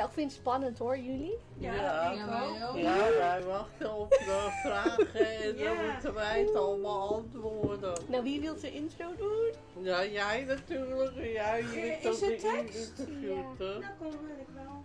Nou, 0.00 0.12
ik 0.12 0.18
vind 0.18 0.30
het 0.30 0.40
spannend 0.40 0.78
hoor, 0.78 0.98
jullie. 0.98 1.36
Ja, 1.58 2.10
ik 2.12 2.68
ook. 2.70 2.76
Ja, 2.76 2.96
wij 3.18 3.42
wachten 3.42 3.94
op 3.94 4.10
de 4.10 4.48
vragen 4.64 5.14
en 5.42 5.56
dan 5.56 5.62
Ja. 5.64 5.92
moeten 5.92 6.14
wij 6.14 6.40
het 6.40 6.54
allemaal 6.54 7.14
antwoorden. 7.14 7.92
Nou, 8.08 8.22
wie 8.22 8.40
wil 8.40 8.60
de 8.60 8.72
intro 8.72 9.14
doen? 9.16 9.52
Ja, 9.84 10.04
jij 10.04 10.44
natuurlijk. 10.44 11.14
Jij 11.16 11.60
Is 11.60 11.72
je 11.72 12.08
het 12.10 12.20
de 12.20 12.36
tekst? 12.36 12.98
hè? 12.98 13.78
Nou, 13.78 13.84
kom 13.98 14.10
wil 14.10 14.36
ik 14.38 14.46
wel. 14.54 14.84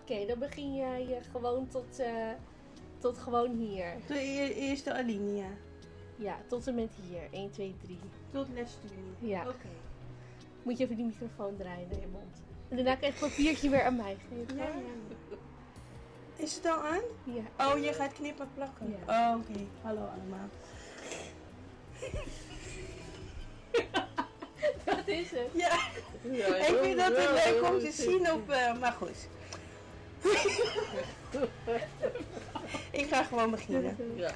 Oké, 0.00 0.26
dan 0.26 0.38
begin 0.38 0.74
jij 0.74 1.06
eh, 1.16 1.30
gewoon 1.30 1.68
tot, 1.68 1.98
eh, 1.98 2.12
tot 2.98 3.18
gewoon 3.18 3.50
hier. 3.56 3.94
De 4.06 4.18
e- 4.18 4.52
eerste 4.52 4.92
alinea. 4.94 5.48
Ja, 6.16 6.36
tot 6.48 6.66
en 6.66 6.74
met 6.74 6.90
hier. 7.08 7.22
1, 7.30 7.50
2, 7.50 7.74
3. 7.82 7.98
Tot 8.32 8.46
lesstudie. 8.54 8.96
Ja. 9.18 9.40
Oké. 9.48 9.68
Moet 10.62 10.78
je 10.78 10.84
even 10.84 10.96
die 10.96 11.04
microfoon 11.04 11.56
draaien 11.56 11.88
naar 11.90 12.00
je 12.00 12.06
mond. 12.12 12.42
En 12.68 12.76
daarna 12.76 12.94
kan 12.94 13.08
je 13.08 13.14
het 13.14 13.20
papiertje 13.30 13.68
weer 13.70 13.82
aan 13.84 13.96
mij. 13.96 14.16
Ja, 14.56 14.64
ja. 14.64 14.70
Is 16.36 16.54
het 16.54 16.66
al 16.66 16.78
aan? 16.78 17.00
Ja. 17.24 17.42
Oh, 17.66 17.82
je 17.84 17.92
gaat 17.92 18.12
knippen 18.12 18.48
plakken. 18.54 18.96
Ja. 19.06 19.30
Oh, 19.32 19.38
oké. 19.40 19.60
Hallo 19.82 20.00
allemaal. 20.00 20.48
Dat 24.84 25.06
is 25.08 25.30
het. 25.30 25.48
Ja, 25.52 25.78
Ja, 26.22 26.56
ik 26.56 26.78
vind 26.82 26.98
dat 26.98 27.16
het 27.16 27.44
leuk 27.44 27.62
om 27.70 27.78
te 27.78 27.92
zien 27.92 28.32
op... 28.32 28.50
eh, 28.50 28.78
maar 28.78 28.92
goed. 28.92 29.28
ik 33.00 33.06
ga 33.08 33.22
gewoon 33.22 33.50
beginnen. 33.50 33.96
Ja. 34.14 34.30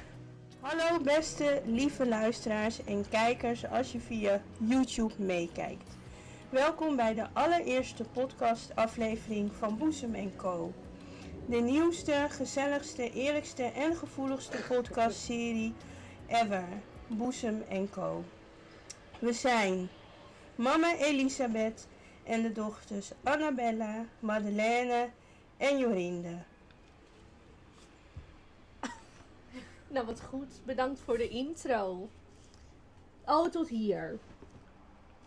Hallo 0.59 0.99
beste 1.03 1.61
lieve 1.65 2.07
luisteraars 2.07 2.83
en 2.83 3.05
kijkers 3.09 3.67
als 3.67 3.91
je 3.91 3.99
via 3.99 4.41
YouTube 4.57 5.13
meekijkt. 5.17 5.97
Welkom 6.51 6.95
bij 6.95 7.13
de 7.13 7.27
allereerste 7.33 8.03
podcastaflevering 8.03 9.53
van 9.53 9.77
Boezem 9.77 10.35
Co. 10.35 10.73
De 11.45 11.55
nieuwste, 11.55 12.27
gezelligste, 12.29 13.11
eerlijkste 13.11 13.63
en 13.63 13.95
gevoeligste 13.95 14.57
podcastserie 14.67 15.73
ever. 16.27 16.67
Boezem 17.07 17.63
Co. 17.89 18.23
We 19.19 19.33
zijn 19.33 19.89
mama 20.55 20.95
Elisabeth 20.95 21.87
en 22.23 22.41
de 22.41 22.51
dochters 22.51 23.11
Annabella, 23.23 24.05
Madeleine 24.19 25.09
en 25.57 25.77
Jorinde. 25.77 26.37
Nou, 29.87 30.05
wat 30.05 30.21
goed. 30.21 30.61
Bedankt 30.65 30.99
voor 30.99 31.17
de 31.17 31.29
intro. 31.29 32.09
Oh, 33.25 33.47
tot 33.47 33.69
hier. 33.69 34.19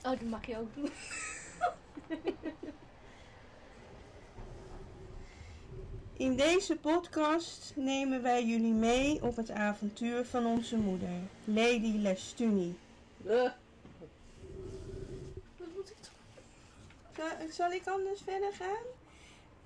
Oh, 0.04 0.10
dat 0.10 0.20
mag 0.22 0.46
je 0.46 0.58
ook 0.58 0.74
doen. 0.74 0.90
In 6.16 6.36
deze 6.36 6.76
podcast 6.76 7.72
nemen 7.76 8.22
wij 8.22 8.44
jullie 8.46 8.72
mee 8.72 9.22
op 9.22 9.36
het 9.36 9.50
avontuur 9.50 10.24
van 10.24 10.46
onze 10.46 10.76
moeder, 10.76 11.08
Lady 11.44 11.96
Lestuni. 11.98 12.78
Eh, 13.26 13.42
Wat 15.56 15.68
moet 15.74 15.90
ik 15.90 15.96
Zal, 17.16 17.26
zal 17.50 17.72
ik 17.72 17.86
anders 17.86 18.20
verder 18.24 18.52
gaan? 18.52 18.82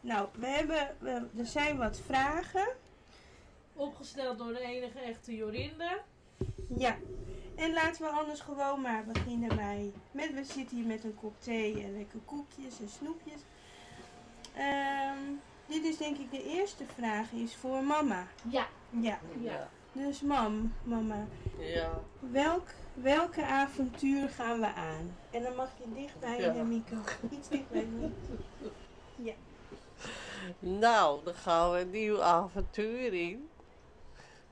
Nou, 0.00 0.28
we 0.39 0.47
hebben, 0.47 0.97
we- 0.98 1.27
er 1.39 1.47
zijn 1.47 1.77
wat 1.77 2.00
vragen. 2.06 2.69
Opgesteld 3.75 4.39
door 4.39 4.53
de 4.53 4.61
enige 4.61 4.98
echte 4.98 5.34
Jorinde. 5.36 6.00
Ja, 6.78 6.97
en 7.58 7.72
laten 7.72 8.02
we 8.02 8.08
anders 8.08 8.41
gewoon 8.41 8.80
maar 8.80 9.04
beginnen 9.04 9.56
bij. 9.56 9.92
Met, 10.10 10.34
we 10.34 10.44
zitten 10.44 10.76
hier 10.76 10.86
met 10.86 11.04
een 11.04 11.14
kop 11.20 11.41
thee 11.41 11.82
en 11.84 11.96
lekker 11.96 12.19
koekjes 12.24 12.80
en 12.80 12.88
snoepjes. 12.88 13.41
Ehm, 14.54 15.19
dit 15.66 15.84
is 15.84 15.97
denk 15.97 16.18
ik 16.18 16.30
de 16.30 16.42
eerste 16.44 16.84
vraag, 16.94 17.30
is 17.32 17.54
voor 17.56 17.82
mama. 17.84 18.26
Ja. 18.50 18.66
Ja, 18.91 19.18
ja. 19.41 19.68
dus 19.92 20.20
mam, 20.20 20.74
mama, 20.82 21.26
Ja. 21.58 21.91
welk, 22.20 22.68
welke 22.94 23.44
avontuur 23.44 24.28
gaan 24.28 24.60
we 24.60 24.66
aan? 24.66 25.16
En 25.30 25.42
dan 25.42 25.54
mag 25.54 25.68
je 25.78 25.94
dicht 25.94 26.20
bij 26.20 26.41
Ja. 26.41 26.52
de 26.52 26.62
microfoon, 26.62 27.30
iets 27.38 27.48
dicht 27.48 27.70
bij 27.70 27.86
de 28.00 28.10
Ja. 29.16 29.32
Nou, 30.58 31.24
dan 31.24 31.34
gaan 31.34 31.70
we 31.72 31.78
een 31.80 31.91
nieuw 31.91 32.22
avontuur 32.22 33.14
in. 33.14 33.48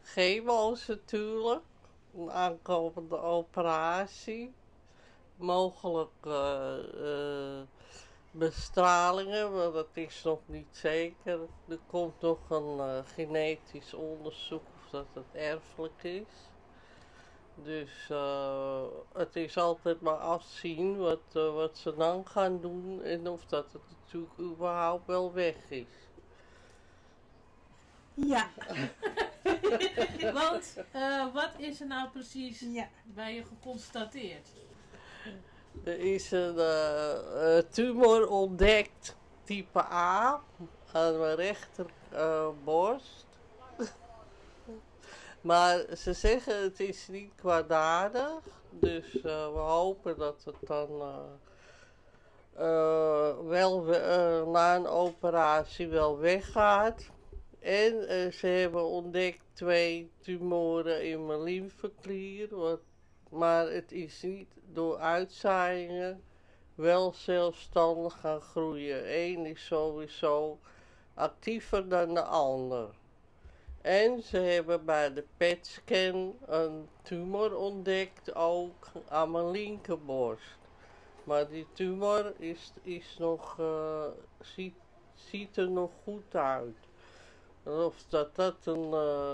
Chemo's 0.03 0.87
natuurlijk. 0.87 1.62
Een 2.16 2.32
aankomende 2.32 3.21
operatie. 3.21 4.54
Mogelijk 5.37 6.10
eh, 6.21 6.78
eh, 6.78 7.66
bestralingen, 8.31 9.53
maar 9.53 9.72
dat 9.72 9.88
is 9.93 10.22
nog 10.25 10.38
niet 10.47 10.69
zeker. 10.71 11.41
Er 11.69 11.78
komt 11.87 12.21
nog 12.21 12.50
een 12.50 12.78
eh, 12.78 12.99
genetisch 13.04 13.94
onderzoek 13.94 14.62
of 14.75 14.91
dat 14.91 15.06
het 15.12 15.25
erfelijk 15.32 16.03
is. 16.03 16.50
Dus 17.54 18.09
het 19.12 19.37
is 19.37 19.56
altijd 19.56 20.00
maar 20.00 20.16
afzien 20.16 20.97
wat, 20.97 21.33
wat 21.33 21.78
ze 21.78 21.94
dan 21.94 22.27
gaan 22.27 22.60
doen 22.60 23.03
en 23.03 23.28
of 23.28 23.47
dat 23.47 23.72
het 23.72 23.83
natuurlijk 24.00 24.38
überhaupt 24.38 25.06
wel 25.06 25.33
weg 25.33 25.71
is. 25.71 26.06
Ja, 28.16 28.49
Want 30.32 30.77
eh, 30.93 31.32
wat 31.34 31.50
is 31.56 31.81
er 31.81 31.87
nou 31.87 32.09
precies 32.09 32.60
ja. 32.60 32.88
bij 33.04 33.34
je 33.34 33.44
geconstateerd? 33.44 34.49
Er 35.84 35.99
is 35.99 36.31
een 36.31 36.59
eh, 36.59 37.56
eh, 37.59 37.65
tumor 37.71 38.28
ontdekt, 38.28 39.16
type 39.44 39.78
A, 39.84 40.41
aan 40.93 41.19
mijn 41.19 41.34
rechterborst. 41.37 43.27
maar 45.41 45.84
ze 45.97 46.12
zeggen 46.12 46.62
het 46.62 46.81
is 46.81 47.09
niet 47.09 47.33
kwaadaardig, 47.37 48.31
dus 48.71 49.15
eh, 49.16 49.22
we 49.53 49.59
hopen 49.59 50.19
dat 50.19 50.43
het 50.44 50.56
dan 50.60 50.88
eh, 51.00 51.09
eh, 52.65 53.37
wel 53.44 53.84
we- 53.84 53.97
eh, 53.97 54.47
na 54.53 54.75
een 54.77 54.87
operatie 54.87 55.88
wel 55.88 56.19
weggaat. 56.19 57.03
En 57.66 58.09
eh, 58.09 58.32
ze 58.32 58.47
hebben 58.47 58.84
ontdekt 58.84 59.44
twee 59.53 60.10
tumoren 60.19 61.04
in 61.04 61.27
mijn 61.27 61.43
lymfeklier, 61.43 62.78
maar 63.28 63.71
het 63.71 63.93
is 63.93 64.22
niet 64.22 64.49
door 64.72 64.99
uitzaaiingen 64.99 66.22
wel 66.75 67.12
zelfstandig 67.12 68.21
gaan 68.21 68.41
groeien. 68.41 69.19
Eén 69.19 69.47
is 69.47 69.66
sowieso 69.66 70.59
actiever 71.15 71.88
dan 71.88 72.15
de 72.15 72.22
ander. 72.22 72.88
En 73.81 74.22
ze 74.22 74.37
hebben 74.37 74.84
bij 74.84 75.12
de 75.12 75.25
PET-scan 75.37 76.37
een 76.47 76.88
tumor 77.03 77.56
ontdekt, 77.56 78.34
ook 78.34 78.87
aan 79.09 79.31
mijn 79.31 79.50
linkerborst. 79.50 80.59
Maar 81.25 81.48
die 81.48 81.66
tumor 81.72 82.33
is, 82.38 82.72
is 82.83 83.16
nog, 83.19 83.59
eh, 83.59 84.06
ziet, 84.41 84.77
ziet 85.15 85.56
er 85.56 85.71
nog 85.71 85.91
goed 86.04 86.34
uit. 86.34 86.86
Of 87.66 88.04
dat 88.09 88.34
dat 88.37 88.56
een, 88.65 88.93
eh, 88.93 89.32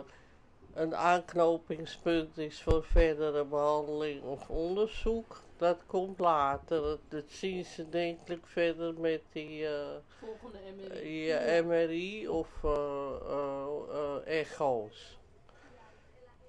een 0.75 0.97
aanknopingspunt 0.97 2.38
is 2.38 2.62
voor 2.62 2.84
verdere 2.84 3.44
behandeling 3.44 4.22
of 4.22 4.50
onderzoek, 4.50 5.41
dat 5.56 5.82
komt 5.87 6.19
later. 6.19 6.81
Dat, 6.82 6.98
dat 7.09 7.25
zien 7.28 7.65
ze 7.65 7.88
denk 7.88 8.28
ik 8.28 8.47
verder 8.47 8.94
met 9.00 9.20
die 9.32 9.67
eh, 9.67 9.87
Volgende 10.19 10.58
MRI. 10.76 11.25
ja, 11.26 11.62
MRI 11.62 12.29
of 12.29 12.49
eh, 12.64 14.17
echo's. 14.25 15.19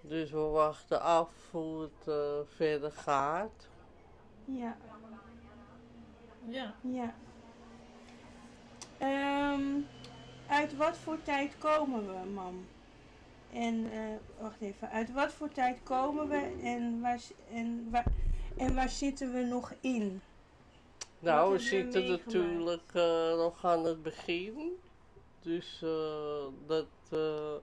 Dus 0.01 0.31
we 0.31 0.39
wachten 0.39 1.01
af 1.01 1.31
hoe 1.51 1.81
het 1.81 2.15
verder 2.56 2.91
gaat. 2.91 3.68
Ja, 4.45 4.77
Ja. 6.47 6.74
ja. 6.81 7.13
Ehm, 8.97 9.79
uit 10.48 10.75
wat 10.75 10.98
voor 10.98 11.18
tijd 11.24 11.57
komen 11.57 12.07
we, 12.07 12.30
mam? 12.30 12.66
En, 13.54 13.92
eh, 13.92 14.00
wacht 14.42 14.62
even, 14.62 14.90
uit 14.90 15.12
wat 15.12 15.34
voor 15.34 15.51
tijd 15.51 15.78
komen 15.84 16.28
we 16.28 16.51
en 16.63 17.01
waar, 17.01 17.19
en 17.51 17.88
waar, 17.92 18.06
en 18.57 18.75
waar 18.75 18.90
zitten 18.90 19.34
we 19.34 19.40
nog 19.40 19.74
in? 19.81 20.22
Nou, 21.24 21.51
we 21.51 21.60
zitten 21.60 22.07
natuurlijk 22.07 22.94
eh, 22.94 23.38
nog 23.38 23.66
aan 23.66 23.86
het 23.86 24.04
begin. 24.04 24.80
Dus 25.42 25.81
eh, 25.84 26.46
dat, 26.68 26.86
eh, 27.10 27.54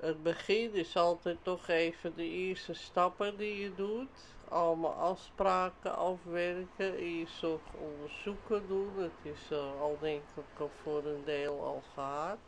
het 0.00 0.22
begin 0.22 0.74
is 0.74 0.96
altijd 0.96 1.36
toch 1.42 1.68
even 1.68 2.12
de 2.16 2.28
eerste 2.28 2.74
stappen 2.74 3.36
die 3.36 3.60
je 3.60 3.74
doet. 3.74 4.08
Allemaal 4.50 4.92
afspraken 4.92 5.96
afwerken, 5.96 6.94
eerst 6.94 7.44
ook 7.44 7.60
onderzoeken 7.80 8.62
doen. 8.68 8.90
Het 8.96 9.10
is 9.34 9.50
eh, 9.50 9.80
al 9.80 9.96
denk 10.00 10.22
ik 10.36 10.66
voor 10.82 11.04
een 11.04 11.24
deel 11.24 11.60
al 11.64 11.82
gehad. 11.94 12.38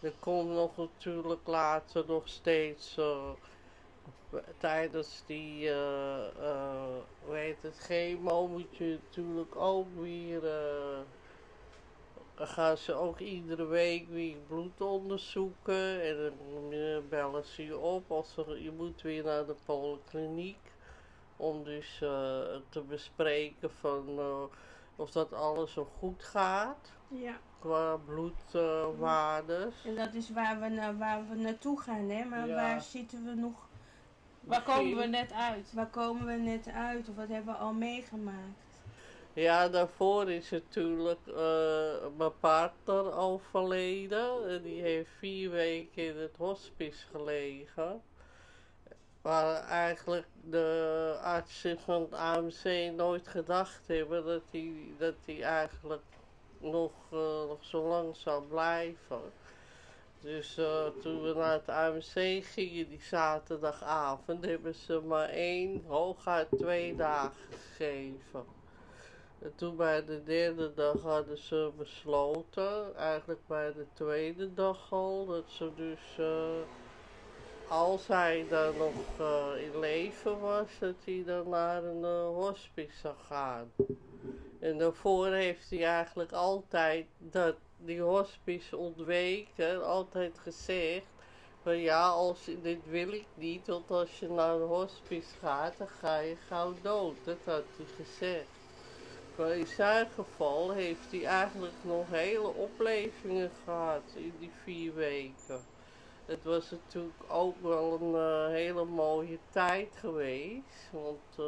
Er 0.00 0.12
komt 0.20 0.50
nog 0.50 0.76
natuurlijk 0.76 1.46
later 1.46 2.04
nog 2.06 2.28
steeds 2.28 2.96
eh, 2.96 3.30
tijdens 4.58 5.22
die, 5.26 5.68
eh 5.68 6.26
eh, 7.30 7.52
het, 7.60 7.78
chemo 7.78 8.46
moet 8.46 8.76
je 8.76 8.98
natuurlijk 9.04 9.56
ook 9.56 9.86
weer 9.96 10.42
gaan 12.34 12.76
ze 12.76 12.94
ook 12.94 13.18
iedere 13.18 13.66
week 13.66 14.08
weer 14.08 14.36
bloed 14.46 14.80
onderzoeken. 14.80 16.02
En 16.02 16.16
dan 16.16 17.08
bellen 17.08 17.44
ze 17.44 17.64
je 17.64 17.78
op 17.78 18.10
als 18.10 18.36
er, 18.36 18.60
je 18.62 18.72
moet 18.72 19.02
weer 19.02 19.24
naar 19.24 19.46
de 19.46 19.56
polykliniek. 19.64 20.76
Om 21.40 21.64
dus 21.64 21.98
eh, 22.02 22.08
te 22.68 22.80
bespreken 22.88 23.70
van 23.80 24.04
eh, 24.18 24.42
of 24.96 25.10
dat 25.10 25.32
alles 25.32 25.72
zo 25.72 25.88
goed 25.98 26.22
gaat. 26.24 26.92
Ja. 27.08 27.36
Qua 27.58 27.96
bloedwaardes. 27.96 29.74
En 29.84 29.94
dat 29.94 30.14
is 30.14 30.30
waar 30.30 30.60
we, 30.60 30.68
na- 30.68 30.96
waar 30.96 31.28
we 31.28 31.34
naartoe 31.34 31.80
gaan, 31.80 32.08
hè? 32.08 32.24
Maar 32.24 32.46
Ja. 32.48 32.54
waar 32.54 32.82
zitten 32.82 33.24
we 33.24 33.34
nog? 33.34 33.66
Waar 34.40 34.62
komen 34.62 34.96
we 34.96 35.06
net 35.06 35.32
uit? 35.32 35.72
Waar 35.72 35.86
komen 35.90 36.26
we 36.26 36.32
net 36.32 36.68
uit? 36.68 37.08
Of 37.08 37.16
wat 37.16 37.28
hebben 37.28 37.54
we 37.54 37.60
al 37.60 37.72
meegemaakt? 37.72 38.66
Ja, 39.32 39.68
daarvoor 39.68 40.30
is 40.30 40.50
natuurlijk 40.50 41.26
eh, 41.26 41.92
mijn 42.16 42.38
partner 42.40 43.12
overleden. 43.16 44.48
En 44.48 44.62
die 44.62 44.80
heeft 44.82 45.10
vier 45.18 45.50
weken 45.50 46.04
in 46.04 46.16
het 46.16 46.36
hospice 46.36 47.06
gelegen. 47.12 48.02
Waar 49.22 49.64
eigenlijk 49.64 50.26
de 50.50 51.18
artsen 51.22 51.78
van 51.80 52.02
het 52.02 52.12
AMC 52.12 52.92
nooit 52.96 53.28
gedacht 53.28 53.86
hebben 53.86 54.24
dat 54.24 54.42
hij, 54.50 54.72
dat 54.98 55.14
hij 55.24 55.42
eigenlijk 55.42 56.02
nog, 56.60 56.92
eh, 57.10 57.48
nog 57.48 57.64
zo 57.64 57.88
lang 57.88 58.16
zou 58.16 58.42
blijven. 58.42 59.20
Dus 60.20 60.56
eh, 60.56 60.86
toen 61.02 61.22
we 61.22 61.34
naar 61.34 61.52
het 61.52 61.68
AMC 61.68 62.44
gingen 62.44 62.88
die 62.88 63.02
zaterdagavond, 63.02 64.44
hebben 64.44 64.74
ze 64.74 65.00
maar 65.06 65.28
één, 65.28 65.84
hooguit 65.86 66.48
twee 66.58 66.96
dagen 66.96 67.32
gegeven. 67.50 68.44
En 69.38 69.52
toen 69.54 69.76
bij 69.76 70.04
de 70.04 70.22
derde 70.24 70.74
dag 70.74 71.02
hadden 71.02 71.38
ze 71.38 71.70
besloten, 71.76 72.96
eigenlijk 72.96 73.40
bij 73.46 73.72
de 73.72 73.86
tweede 73.92 74.54
dag 74.54 74.92
al, 74.92 75.26
dat 75.26 75.44
ze 75.46 75.70
dus, 75.76 76.18
eh, 76.18 76.60
als 77.68 78.06
hij 78.06 78.46
dan 78.48 78.76
nog 78.76 79.18
eh, 79.18 79.62
in 79.62 79.78
leven 79.78 80.40
was, 80.40 80.68
dat 80.78 80.94
hij 81.04 81.22
dan 81.26 81.48
naar 81.48 81.84
een 81.84 82.04
eh, 82.04 82.26
hospice 82.26 82.98
zou 83.00 83.14
gaan. 83.26 83.72
En 84.58 84.78
daarvoor 84.78 85.26
heeft 85.26 85.70
hij 85.70 85.84
eigenlijk 85.84 86.32
altijd 86.32 87.06
dat 87.18 87.54
die 87.76 88.00
hospice 88.00 88.76
ontweken, 88.76 89.68
en 89.68 89.84
altijd 89.84 90.38
gezegd 90.38 91.06
van 91.62 91.76
ja, 91.76 92.08
als, 92.08 92.44
dit 92.62 92.78
wil 92.86 93.12
ik 93.12 93.26
niet, 93.34 93.66
want 93.66 93.90
als 93.90 94.18
je 94.18 94.28
naar 94.28 94.54
een 94.54 94.68
hospice 94.68 95.34
gaat, 95.40 95.78
dan 95.78 95.88
ga 95.88 96.18
je 96.18 96.36
gauw 96.48 96.74
dood. 96.82 97.16
Dat 97.24 97.38
had 97.44 97.64
hij 97.76 97.86
gezegd. 98.04 98.46
Maar 99.36 99.50
in 99.50 99.66
zijn 99.66 100.06
geval 100.14 100.70
heeft 100.70 101.10
hij 101.10 101.24
eigenlijk 101.24 101.74
nog 101.82 102.06
hele 102.10 102.48
oplevingen 102.54 103.50
gehad 103.64 104.02
in 104.14 104.34
die 104.38 104.50
vier 104.64 104.94
weken. 104.94 105.60
Het 106.28 106.44
was 106.44 106.70
natuurlijk 106.70 107.22
ook 107.28 107.62
wel 107.62 108.00
een 108.00 108.14
eh, 108.14 108.52
hele 108.54 108.84
mooie 108.84 109.38
tijd 109.50 109.96
geweest. 109.96 110.90
Want 110.92 111.38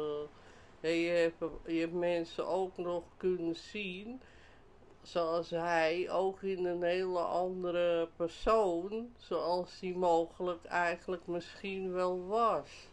eh, 0.81 1.03
je, 1.03 1.09
hebt, 1.09 1.43
je 1.65 1.87
mensen 1.87 2.47
ook 2.47 2.77
nog 2.77 3.03
kunnen 3.17 3.55
zien, 3.55 4.21
zoals 5.01 5.49
hij, 5.49 6.09
ook 6.09 6.41
in 6.41 6.65
een 6.65 6.83
hele 6.83 7.19
andere 7.19 8.09
persoon, 8.15 9.13
zoals 9.17 9.79
hij 9.79 9.93
mogelijk 9.93 10.65
eigenlijk 10.65 11.27
misschien 11.27 11.91
wel 11.91 12.25
was. 12.27 12.89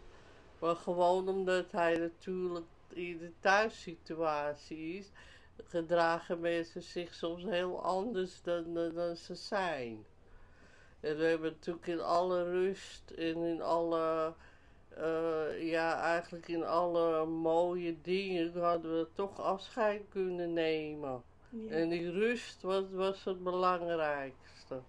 Maar 0.58 0.76
gewoon 0.76 1.28
omdat 1.28 1.72
hij 1.72 1.96
natuurlijk 1.96 2.66
in 2.88 3.18
de 3.18 3.32
thuissituatie 3.40 4.98
is, 4.98 5.10
gedragen 5.64 6.40
mensen 6.40 6.82
zich 6.82 7.14
soms 7.14 7.44
heel 7.44 7.82
anders 7.82 8.42
dan, 8.42 8.74
dan, 8.74 8.94
dan 8.94 9.16
ze 9.16 9.34
zijn. 9.34 10.04
En 11.00 11.16
we 11.16 11.24
hebben 11.24 11.50
natuurlijk 11.50 11.86
in 11.86 12.00
alle 12.00 12.44
rust 12.44 13.10
en 13.10 13.36
in 13.36 13.62
alle, 13.62 14.34
eh, 14.88 15.70
ja, 15.70 16.00
eigenlijk 16.00 16.48
in 16.48 16.64
alle 16.64 17.26
mooie 17.26 17.96
dingen 18.02 18.60
hadden 18.60 18.98
we 18.98 19.08
toch 19.12 19.40
afscheid 19.40 20.02
kunnen 20.08 20.52
nemen. 20.52 21.22
Ja. 21.50 21.70
En 21.70 21.88
die 21.88 22.10
rust 22.10 22.62
was, 22.62 22.84
was 22.90 23.24
het 23.24 23.42
belangrijkste. 23.42 24.80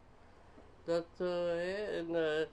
Dat, 0.84 1.08
eh, 1.18 1.28
hè, 1.28 1.74
en 1.74 2.16
eh, 2.16 2.48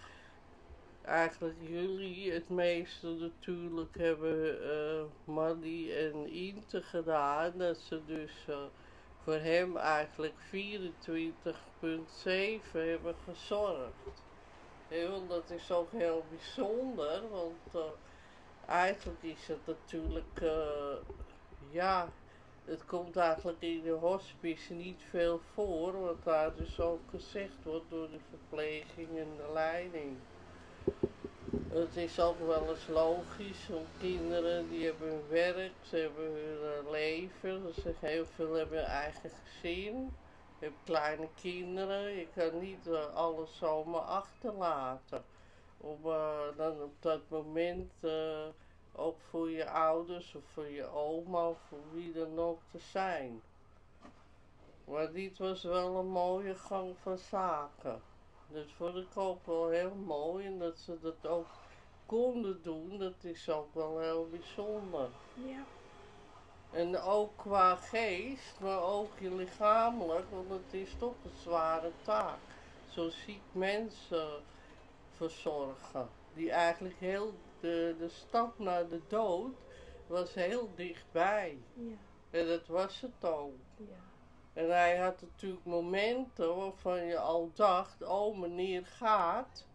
eigenlijk 1.03 1.57
jullie 1.61 2.33
het 2.33 2.49
meeste 2.49 3.07
natuurlijk 3.07 3.99
hebben 3.99 4.63
eh 4.63 5.05
Maddy 5.25 5.91
en 5.93 6.27
Inte 6.27 6.83
gedaan. 6.83 7.53
Dat 7.57 7.79
ze 7.79 8.01
dus 8.07 8.47
voor 9.27 9.35
hem 9.35 9.77
eigenlijk 9.77 10.35
24,7 10.41 10.51
hebben 12.73 13.15
gezorgd. 13.25 14.23
Hè, 14.89 15.11
want 15.11 15.29
dat 15.29 15.51
is 15.51 15.71
ook 15.71 15.93
heel 15.93 16.25
bijzonder, 16.31 17.29
want 17.31 17.75
eh, 17.75 17.81
eigenlijk 18.67 19.23
is 19.23 19.47
het 19.47 19.67
natuurlijk, 19.67 20.41
eh, 20.41 20.97
ja, 21.71 22.09
het 22.65 22.85
komt 22.85 23.17
eigenlijk 23.17 23.61
in 23.61 23.83
de 23.83 23.91
hospice 23.91 24.75
niet 24.75 25.03
veel 25.11 25.41
voor, 25.55 26.01
wat 26.01 26.25
daar 26.25 26.55
dus 26.55 26.81
ook 26.81 27.01
gezegd 27.11 27.63
wordt 27.63 27.91
door 27.91 28.11
de 28.11 28.21
verpleging 28.31 29.09
en 29.09 29.37
de 29.37 29.51
leiding. 29.53 30.17
Het 31.77 31.97
is 31.97 32.21
ook 32.21 32.39
wel 32.47 32.69
eens 32.69 32.87
logisch, 32.87 33.69
want 33.69 33.87
kinderen 33.99 34.69
die 34.69 34.85
hebben 34.85 35.09
hun 35.09 35.29
werk, 35.29 35.73
ze 35.83 35.97
hebben 35.97 36.25
hun 36.25 36.85
eh, 36.85 36.91
leven, 36.91 37.75
ze 37.75 37.95
heel 38.01 38.27
veel 38.27 38.53
hebben 38.53 38.79
hun 38.79 38.87
eigen 38.87 39.31
gezin. 39.31 40.15
Je 40.59 40.65
hebt 40.65 40.77
kleine 40.85 41.29
kinderen, 41.41 42.11
je 42.11 42.27
kan 42.35 42.59
niet 42.59 42.87
eh, 42.87 43.15
alles 43.15 43.57
zomaar 43.57 44.01
achterlaten. 44.01 45.25
Om 45.79 45.99
eh, 46.05 46.39
dan 46.57 46.83
op 46.83 46.95
dat 47.01 47.21
moment 47.29 47.93
ook 48.93 49.17
voor 49.31 49.51
je 49.51 49.71
ouders 49.71 50.35
of 50.35 50.43
voor 50.53 50.69
je 50.69 50.87
oma 50.87 51.49
of 51.49 51.59
voor 51.69 51.83
wie 51.93 52.13
dan 52.13 52.39
ook 52.39 52.61
te 52.71 52.79
zijn. 52.79 53.43
Maar 54.85 55.13
dit 55.13 55.39
was 55.39 55.63
wel 55.63 55.97
een 55.97 56.09
mooie 56.09 56.55
gang 56.55 56.95
van 57.03 57.19
zaken. 57.19 58.03
Dat 58.49 58.73
vond 58.77 58.97
ik 58.97 59.17
ook 59.17 59.47
wel 59.47 59.69
heel 59.69 59.95
mooi 59.95 60.47
en 60.47 60.59
dat 60.59 60.79
ze 60.79 60.99
dat 61.01 61.27
ook 61.27 61.47
konden 62.07 62.63
doen, 62.63 62.99
dat 62.99 63.25
is 63.25 63.51
ook 63.51 63.75
wel 63.75 64.01
heel 64.01 64.29
bijzonder. 64.31 65.09
Ja. 65.35 65.65
En 66.73 66.99
ook 66.99 67.37
qua 67.37 67.77
geest, 67.77 68.61
maar 68.61 68.83
ook 68.83 69.19
je 69.19 69.35
lichamelijk, 69.35 70.31
want 70.31 70.51
het 70.51 70.75
is 70.75 70.95
toch 70.99 71.15
een 71.25 71.39
zware 71.43 71.93
taak. 72.03 72.39
Zo 72.89 73.09
ziek 73.11 73.43
mensen 73.53 74.43
verzorgen, 75.17 76.09
die 76.35 76.51
eigenlijk 76.51 76.99
heel, 76.99 77.35
de, 77.61 77.95
de 77.99 78.09
stap 78.09 78.59
naar 78.59 78.89
de 78.89 79.01
dood 79.09 79.55
was 80.07 80.35
heel 80.35 80.71
dichtbij. 80.75 81.59
Ja. 81.75 81.97
En 82.31 82.47
dat 82.47 82.67
was 82.67 83.01
het 83.01 83.25
ook. 83.31 83.55
Ja. 83.77 84.06
En 84.57 84.71
hij 84.71 84.97
had 84.97 85.21
natuurlijk 85.21 85.65
momenten 85.65 86.57
waarvan 86.57 87.05
je 87.05 87.19
al 87.19 87.51
dacht, 87.55 88.03
oh 88.03 88.39
meneer 88.39 88.87
gaat. 88.87 89.67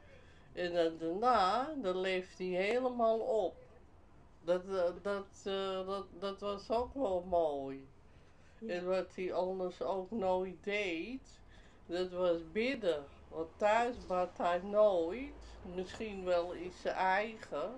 En 0.53 0.73
dan 0.73 0.97
daarna, 0.97 1.73
dan 1.81 1.97
leeft 1.97 2.37
hij 2.37 2.47
helemaal 2.47 3.19
op. 3.19 3.55
Dat, 4.43 4.63
eh, 4.65 4.83
dat, 5.01 5.27
eh, 5.43 5.87
dat, 5.87 6.05
dat 6.19 6.39
was 6.39 6.69
ook 6.69 6.93
wel 6.93 7.25
mooi. 7.29 7.87
Ja. 8.57 8.73
En 8.73 8.87
wat 8.87 9.15
hij 9.15 9.33
anders 9.33 9.81
ook 9.81 10.11
nooit 10.11 10.63
deed, 10.63 11.39
dat 11.85 12.11
was 12.11 12.51
bidden. 12.51 13.05
Want 13.27 13.49
thuis 13.57 13.95
bad 14.07 14.37
hij 14.37 14.59
nooit, 14.63 15.57
misschien 15.75 16.23
wel 16.23 16.51
in 16.51 16.71
zijn 16.81 16.95
eigen, 16.95 17.71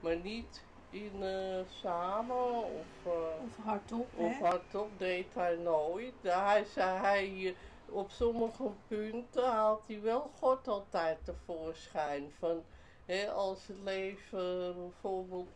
maar 0.00 0.16
niet 0.16 0.64
in 0.92 1.22
eh, 1.22 1.60
samen 1.80 2.54
of... 2.64 2.86
eh, 3.06 3.12
Of 3.44 3.64
hardop, 3.64 4.08
of 4.16 4.38
hè? 4.38 4.46
hardop 4.46 4.88
deed 4.98 5.26
hij 5.34 5.56
nooit. 5.56 6.14
Hij 6.22 6.64
zei 6.64 6.98
hij, 6.98 7.46
eh, 7.46 7.54
op 7.94 8.10
sommige 8.10 8.70
punten 8.88 9.44
haalt 9.50 9.82
hij 9.86 10.00
wel 10.00 10.30
God 10.38 10.68
altijd 10.68 11.18
tevoorschijn. 11.24 12.32
Van, 12.38 12.62
hè, 13.06 13.30
als 13.30 13.66
het 13.66 13.76
leven 13.84 14.74
bijvoorbeeld, 14.76 15.48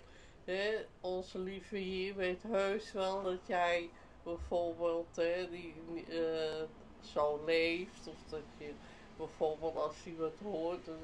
hè, 0.44 0.84
onze 1.00 1.38
lieve 1.38 1.76
Heer 1.76 2.14
weet 2.14 2.42
heus 2.42 2.92
wel 2.92 3.22
dat 3.22 3.46
jij 3.46 3.90
bijvoorbeeld 4.22 5.16
hè, 5.16 5.50
die, 5.50 5.74
eh, 6.08 6.62
zo 7.00 7.40
leeft. 7.44 8.06
Of 8.06 8.16
dat 8.30 8.40
je 8.58 8.72
bijvoorbeeld 9.16 9.76
als 9.76 9.96
hij 10.04 10.14
wat 10.18 10.32
hoort, 10.42 10.84
dat, 10.84 10.94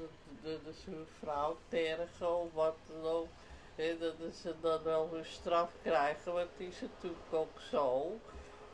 dat, 0.41 0.65
dat 0.65 0.75
zijn 0.83 1.05
vrouw 1.19 1.57
tergen 1.67 2.37
of 2.39 2.53
wat 2.53 2.75
dan 2.87 3.11
ook. 3.11 3.27
Dat 3.75 4.35
ze 4.35 4.55
dan 4.61 4.83
wel 4.83 5.09
hun 5.11 5.25
straf 5.25 5.71
krijgen, 5.81 6.33
want 6.33 6.49
het 6.57 6.67
is 6.67 6.81
natuurlijk 6.81 7.33
ook 7.33 7.59
zo. 7.71 8.19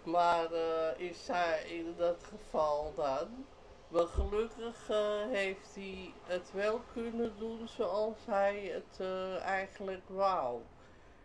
Maar 0.03 0.51
eh, 0.51 1.00
is 1.10 1.27
hij 1.27 1.63
in 1.63 1.94
dat 1.98 2.24
geval 2.24 2.94
dan? 2.96 3.46
Maar 3.88 4.08
gelukkig 4.08 4.89
eh, 4.89 5.27
heeft 5.29 5.75
hij 5.75 6.13
het 6.24 6.51
wel 6.51 6.82
kunnen 6.94 7.34
doen 7.38 7.68
zoals 7.68 8.18
hij 8.25 8.72
het 8.74 9.00
eh, 9.00 9.41
eigenlijk 9.41 10.03
wou. 10.08 10.62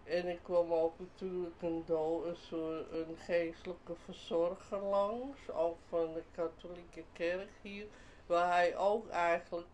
En 0.04 0.28
ik 0.28 0.40
kwam 0.42 0.72
ook 0.72 0.98
natuurlijk 0.98 1.62
een, 1.62 1.82
do 1.86 2.24
een, 2.24 2.86
een 2.92 3.16
geestelijke 3.16 3.94
verzorger 4.04 4.78
langs, 4.78 5.50
ook 5.50 5.78
van 5.88 6.12
de 6.12 6.22
katholieke 6.34 7.04
kerk 7.12 7.50
hier, 7.62 7.86
waar 8.26 8.52
hij 8.52 8.76
ook 8.76 9.08
eigenlijk, 9.08 9.66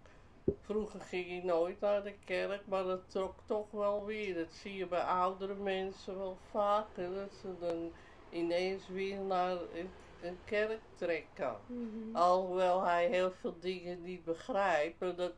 vroeger 0.61 1.01
ging 1.01 1.27
hij 1.27 1.43
nooit 1.45 1.81
naar 1.81 2.03
de 2.03 2.15
kerk, 2.25 2.67
maar 2.67 2.85
dat 2.85 3.11
trok 3.11 3.35
toch 3.45 3.71
wel 3.71 4.05
weer. 4.05 4.35
Dat 4.35 4.53
zie 4.53 4.75
je 4.75 4.87
bij 4.87 5.03
oudere 5.03 5.55
mensen 5.55 6.19
wel 6.19 6.37
vaker, 6.51 7.15
dat 7.15 7.33
ze 7.41 7.55
dan 7.61 7.93
ineens 8.31 8.89
weer 8.89 9.21
naar 9.21 9.57
een, 9.75 9.91
kerk 10.45 10.81
trekken. 10.95 11.57
Mhm. 11.67 12.17
Alhoewel 12.17 12.83
hij 12.83 13.09
heel 13.09 13.31
veel 13.31 13.55
dingen 13.61 14.03
niet 14.03 14.25
begrijpt. 14.25 15.01
maar 15.01 15.17
Dat 15.17 15.33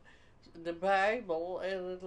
de 0.62 0.73
Bijbel 0.73 1.62
en, 1.62 1.85
het 1.85 2.02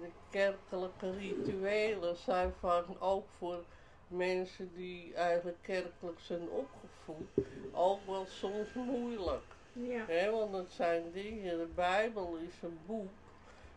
de 0.00 0.10
kerkelijke 0.30 1.10
rituelen 1.10 2.16
zijn 2.16 2.52
vaak 2.60 2.84
ook 2.98 3.28
voor 3.38 3.64
mensen 4.06 4.70
die 4.74 5.14
eigenlijk 5.14 5.58
kerkelijk 5.62 6.20
zijn 6.20 6.48
opgevoed 6.48 7.46
ook 7.72 8.06
wel 8.06 8.26
soms 8.26 8.72
moeilijk. 8.74 9.56
Ja. 9.82 10.30
Want 10.30 10.54
het 10.54 10.72
zijn 10.72 11.02
dingen, 11.12 11.58
de 11.58 11.68
Bijbel 11.74 12.36
is 12.36 12.62
een 12.62 12.78
boek 12.86 13.10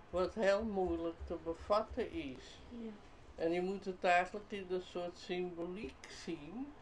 wat 0.10 0.34
heel 0.34 0.64
moeilijk 0.64 1.16
te 1.28 1.38
bevatten 1.44 2.12
is. 2.12 2.60
Ja. 2.70 2.90
En 3.36 3.52
je 3.52 3.62
moet 3.62 3.86
het 3.86 4.04
eigenlijk 4.04 4.46
in 4.52 4.66
een 4.70 4.82
soort 4.82 5.18
symboliek 5.18 6.08
zien. 6.24 6.74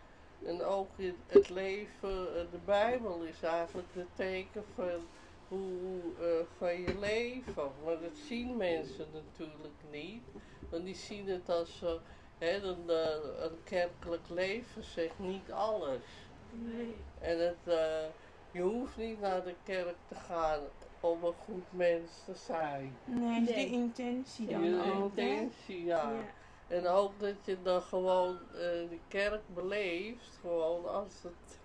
En 0.46 0.64
ook 0.64 0.90
in 0.96 1.16
het 1.28 1.50
leven, 1.50 2.36
eh, 2.36 2.52
de 2.52 2.60
Bijbel 2.66 3.22
is 3.24 3.42
eigenlijk 3.42 3.88
het 3.94 4.08
teken 4.16 4.64
van, 4.76 5.08
hoe, 5.48 6.02
eh, 6.20 6.46
van 6.58 6.82
je 6.82 7.00
leven. 7.00 7.72
Maar 7.86 8.00
dat 8.02 8.18
zien 8.28 8.58
mensen 8.58 9.08
natuurlijk 9.14 9.74
niet. 9.92 10.22
Want 10.70 10.86
die 10.86 10.96
zien 10.96 11.28
het 11.28 11.50
als 11.50 11.82
eh, 11.84 11.94
hè, 12.38 12.62
een, 12.62 12.90
eh, 12.90 13.44
een 13.44 13.64
kerkelijk 13.64 14.30
leven 14.30 14.84
zegt 14.84 15.20
niet 15.20 15.52
alles. 15.52 16.04
Nee. 16.52 16.96
En 17.20 17.40
het, 17.40 17.74
eh, 17.74 18.06
je 18.52 18.62
hoeft 18.62 18.98
niet 18.98 19.20
naar 19.22 19.44
de 19.44 19.56
kerk 19.64 19.96
te 20.08 20.16
gaan 20.16 20.60
om 21.00 21.24
een 21.24 21.34
goed 21.34 21.66
mens 21.70 22.12
te 22.26 22.34
zijn. 22.36 22.98
Nee, 23.06 23.42
is 23.42 23.48
de 23.48 23.66
intentie 23.66 24.50
Je 24.50 24.72
dan 24.72 25.02
ook, 25.02 25.16
hè? 25.16 25.22
intentie, 25.22 25.86
ja. 25.86 26.12
Ja. 26.12 26.20
En 26.68 26.88
ook 26.88 27.20
dat 27.20 27.36
je 27.46 27.58
dan 27.64 27.82
gewoon 27.82 28.38
eh, 28.52 28.60
de 28.90 29.00
kerk 29.08 29.42
beleeft, 29.54 30.38
gewoon 30.42 30.88
als 30.88 31.14
het, 31.24 31.60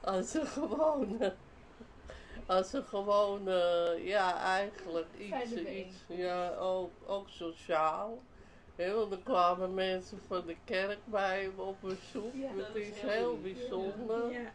als 0.00 0.34
een 0.34 0.46
gewone, 0.46 1.34
als 2.46 2.72
een 2.72 2.84
gewone, 2.84 4.00
ja 4.02 4.38
eigenlijk 4.38 5.08
iets, 5.18 5.52
iets 5.52 6.04
ja, 6.08 6.54
ook, 6.54 6.90
ook 7.06 7.28
sociaal. 7.28 8.18
Hè, 8.76 8.94
want 8.94 9.12
er 9.12 9.18
kwamen 9.18 9.74
mensen 9.74 10.20
van 10.26 10.46
de 10.46 10.56
kerk 10.64 10.98
bij 11.04 11.50
me 11.56 11.62
op 11.62 11.80
bezoek, 11.80 12.34
Ja, 12.34 12.52
dat 12.56 12.66
dat 12.66 12.76
is 12.76 13.00
heel 13.00 13.10
heel 13.10 13.40
bijzonder. 13.40 14.32
Ja. 14.32 14.52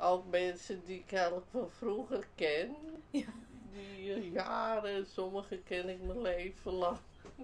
Ook 0.00 0.24
mensen 0.30 0.82
die 0.86 0.98
ik 1.06 1.12
eigenlijk 1.12 1.46
van 1.50 1.68
vroeger 1.78 2.26
ken, 2.34 2.76
Ja. 3.10 3.26
die 3.72 4.12
eh, 4.14 4.32
jaren, 4.32 5.06
sommigen 5.06 5.62
ken 5.64 5.88
ik 5.88 6.02
mijn 6.02 6.22
leven 6.22 6.72
lang. 6.72 6.98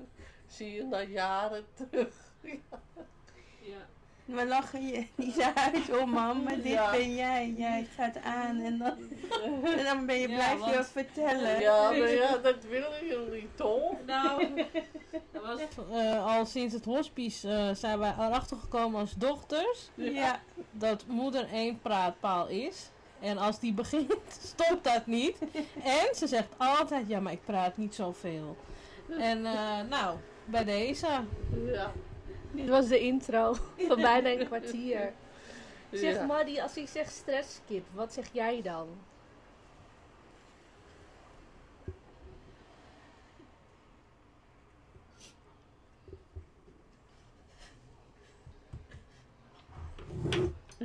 Zie 0.47 0.73
je 0.73 0.83
na 0.85 1.03
jaren 1.03 1.65
terug. 1.75 2.15
Ja. 3.61 3.87
We 4.25 4.47
lachen 4.47 4.87
je 4.87 5.07
niet 5.15 5.53
uit 5.55 5.99
om, 6.01 6.11
mam, 6.11 6.43
maar 6.43 6.57
dit 6.57 6.67
Ja. 6.67 6.91
ben 6.91 7.15
jij. 7.15 7.55
Jij 7.57 7.87
gaat 7.97 8.17
aan 8.23 8.61
en 8.61 8.79
dan, 8.79 8.97
en 9.65 9.85
dan 9.85 10.07
ben 10.07 10.19
je, 10.19 10.29
Ja, 10.29 10.35
blijf 10.57 10.77
je 10.77 10.85
vertellen. 10.85 11.61
Ja, 11.61 11.91
maar 11.91 12.11
ja, 12.11 12.37
dat 12.37 12.65
willen 12.65 13.07
jullie 13.07 13.49
toch? 13.55 13.93
Nou, 14.07 14.55
dat 15.33 15.43
was, 15.43 15.61
eh, 15.91 16.37
al 16.37 16.47
sinds 16.47 16.75
het 16.75 16.85
hospice 16.85 17.49
eh, 17.51 17.75
zijn 17.75 17.99
wij 17.99 18.15
erachter 18.19 18.57
gekomen 18.57 19.01
als 19.01 19.13
dochters 19.15 19.91
Ja. 19.95 20.41
Dat 20.79 21.05
moeder 21.07 21.49
één 21.53 21.79
praatpaal 21.79 22.49
is. 22.49 22.91
En 23.21 23.39
als 23.39 23.61
die 23.61 23.73
begint, 23.73 24.15
stopt 24.55 24.85
dat 24.85 25.07
niet. 25.07 25.39
En 25.83 26.15
ze 26.15 26.27
zegt 26.27 26.49
altijd, 26.57 27.09
ja, 27.09 27.21
maar 27.21 27.33
ik 27.33 27.45
praat 27.45 27.77
niet 27.77 27.95
zoveel. 27.95 28.57
En 29.19 29.47
eh, 29.47 29.81
nou, 29.89 30.17
bij 30.45 30.65
deze. 30.65 31.09
Ja. 31.67 31.93
Dit 32.51 32.69
was 32.69 32.89
de 32.89 33.01
intro 33.01 33.57
van 33.89 34.01
bijna 34.01 34.31
een 34.31 34.47
kwartier. 34.47 35.13
Zeg 35.91 36.15
ja. 36.15 36.25
Maddie, 36.25 36.63
als 36.63 36.77
ik 36.77 36.89
zeg 36.89 37.11
stresskip, 37.11 37.87
wat 37.93 38.13
zeg 38.13 38.27
jij 38.33 38.63
dan? 38.63 38.89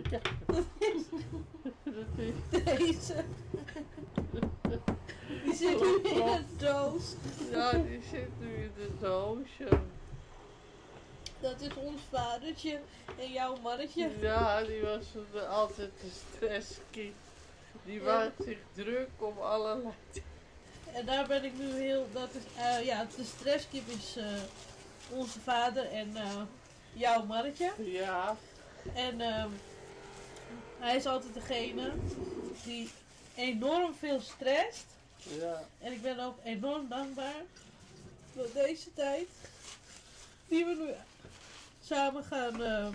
Dat 0.03 0.21
is, 0.77 1.01
Deze. 2.63 3.23
Die 5.43 5.53
zit 5.55 5.79
nu 5.81 5.99
in 6.11 6.21
een 6.27 6.45
doos. 6.57 7.03
ja, 7.51 7.71
die 7.71 8.01
zit 8.11 8.29
nu 8.39 8.47
in 8.55 8.71
de 8.75 8.89
doosje. 8.99 9.79
Dat 11.39 11.61
is 11.61 11.73
ons 11.75 12.01
vadertje 12.11 12.79
en 13.19 13.31
jouw 13.31 13.55
mannetje. 13.61 14.09
Ja, 14.19 14.63
die 14.63 14.81
was 14.81 15.05
altijd 15.49 15.91
een 16.03 16.11
stresskind. 16.35 17.15
Die 17.85 18.01
Ja. 18.01 18.05
maakt 18.05 18.43
zich 18.43 18.57
druk 18.73 19.09
om 19.17 19.37
allerlei 19.37 19.93
En 20.93 21.05
daar 21.05 21.27
ben 21.27 21.43
ik 21.43 21.57
nu 21.57 21.71
heel. 21.73 22.07
Dat 22.13 22.29
is, 22.33 22.61
eh, 22.63 22.85
ja, 22.85 23.07
de 23.17 23.23
stresskip 23.23 23.87
is 23.87 24.15
eh, 24.17 24.25
onze 25.09 25.39
vader 25.39 25.85
en 25.91 26.15
eh, 26.15 26.41
jouw 26.93 27.25
mannetje. 27.25 27.71
Ja, 27.77 28.35
En 28.93 29.21
ehm, 29.21 29.49
hij 30.79 30.95
is 30.95 31.05
altijd 31.05 31.33
degene 31.33 31.91
die 32.63 32.89
enorm 33.35 33.93
veel 33.93 34.21
stresst. 34.21 34.85
ja. 35.17 35.63
En 35.79 35.91
ik 35.91 36.01
ben 36.01 36.19
ook 36.19 36.37
enorm 36.43 36.87
dankbaar 36.87 37.43
voor 38.33 38.47
deze 38.53 38.93
tijd 38.93 39.27
die 40.47 40.65
we 40.65 40.75
nu 40.75 40.89
samen 41.83 42.23
gaan 42.23 42.63
ehm, 42.63 42.93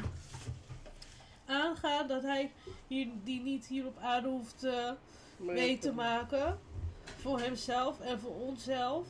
aangaan. 1.47 2.09
Dat 2.09 2.23
hij 2.23 2.53
hier, 2.87 3.09
die 3.25 3.41
niet 3.41 3.67
hier 3.67 3.87
op 3.87 3.99
aarde 3.99 4.29
hoeft 4.29 4.64
eh, 4.64 4.91
mee 5.37 5.79
te 5.79 5.93
maken. 5.93 6.59
Voor 7.21 7.41
hemzelf 7.41 8.00
en 8.00 8.21
voor 8.21 8.35
onszelf. 8.35 9.07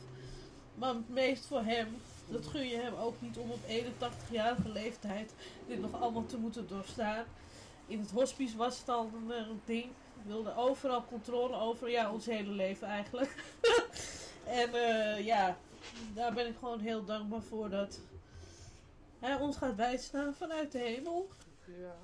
Maar 0.75 0.93
het 0.93 1.09
meest 1.09 1.45
voor 1.45 1.63
hem. 1.63 2.01
Dat 2.27 2.47
gun 2.47 2.67
je 2.67 2.77
hem 2.77 2.93
ook 2.93 3.21
niet 3.21 3.37
om 3.37 3.51
op 3.51 3.59
81-jarige 3.69 4.69
leeftijd 4.69 5.33
dit 5.67 5.81
nog 5.81 6.01
allemaal 6.01 6.25
te 6.25 6.37
moeten 6.37 6.67
doorstaan. 6.67 7.25
In 7.87 7.99
het 7.99 8.11
hospice 8.11 8.57
was 8.57 8.79
het 8.79 8.89
al 8.89 9.11
een, 9.13 9.31
eh, 9.31 9.45
ding. 9.65 9.85
We 10.13 10.31
wilden 10.31 10.55
overal 10.55 11.05
controle 11.05 11.55
over. 11.55 11.89
Ja, 11.89 12.11
ons 12.11 12.25
hele 12.25 12.51
leven 12.51 12.87
eigenlijk. 12.87 13.35
en 14.61 14.73
eh, 14.73 15.25
ja, 15.25 15.57
daar 16.13 16.33
ben 16.33 16.47
ik 16.47 16.55
gewoon 16.59 16.79
heel 16.79 17.05
dankbaar 17.05 17.41
voor 17.41 17.69
dat 17.69 17.99
hij 19.19 19.35
ons 19.35 19.57
gaat 19.57 19.75
bijstaan 19.75 20.33
vanuit 20.33 20.71
de 20.71 20.79
hemel. 20.79 21.29
Ja. 21.65 21.95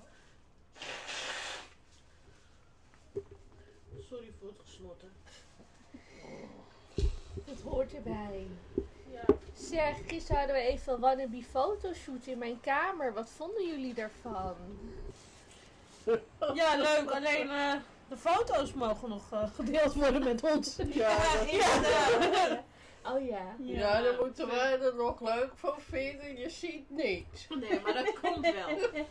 Sorry 4.09 4.31
voor 4.39 4.47
het 4.47 4.57
gesloten. 4.65 5.11
Dat 7.45 7.61
hoort 7.61 7.93
erbij. 7.93 8.47
Ja. 9.11 9.23
Zeg, 9.53 9.97
gisteren 10.07 10.37
hadden 10.37 10.55
we 10.55 10.61
even 10.61 10.93
een 10.93 10.99
wannabe 10.99 11.43
fotoshoot 11.43 12.25
in 12.25 12.37
mijn 12.37 12.59
kamer. 12.59 13.13
Wat 13.13 13.29
vonden 13.29 13.67
jullie 13.67 13.93
daarvan? 13.93 14.55
ja, 16.53 16.75
leuk. 16.75 17.09
Alleen 17.11 17.49
eh, 17.49 17.73
de 18.09 18.17
foto's 18.17 18.73
mogen 18.73 19.09
nog 19.09 19.31
eh, 19.31 19.43
gedeeld 19.55 19.93
worden 19.93 20.23
met 20.23 20.43
ons. 20.43 20.75
Ja, 20.93 21.17
dat- 21.17 21.47
inderdaad. 21.47 22.59
Oh 23.05 23.27
ja. 23.27 23.55
ja, 23.59 24.01
daar 24.01 24.15
moeten 24.19 24.47
wij 24.47 24.79
er 24.79 24.95
nog 24.95 25.21
leuk 25.21 25.51
van 25.55 25.73
vinden. 25.89 26.37
Je 26.37 26.49
ziet 26.49 26.89
niks. 26.89 27.47
Nee, 27.49 27.79
maar 27.79 27.93
dat 27.93 28.19
komt 28.21 28.51
wel. 28.53 28.77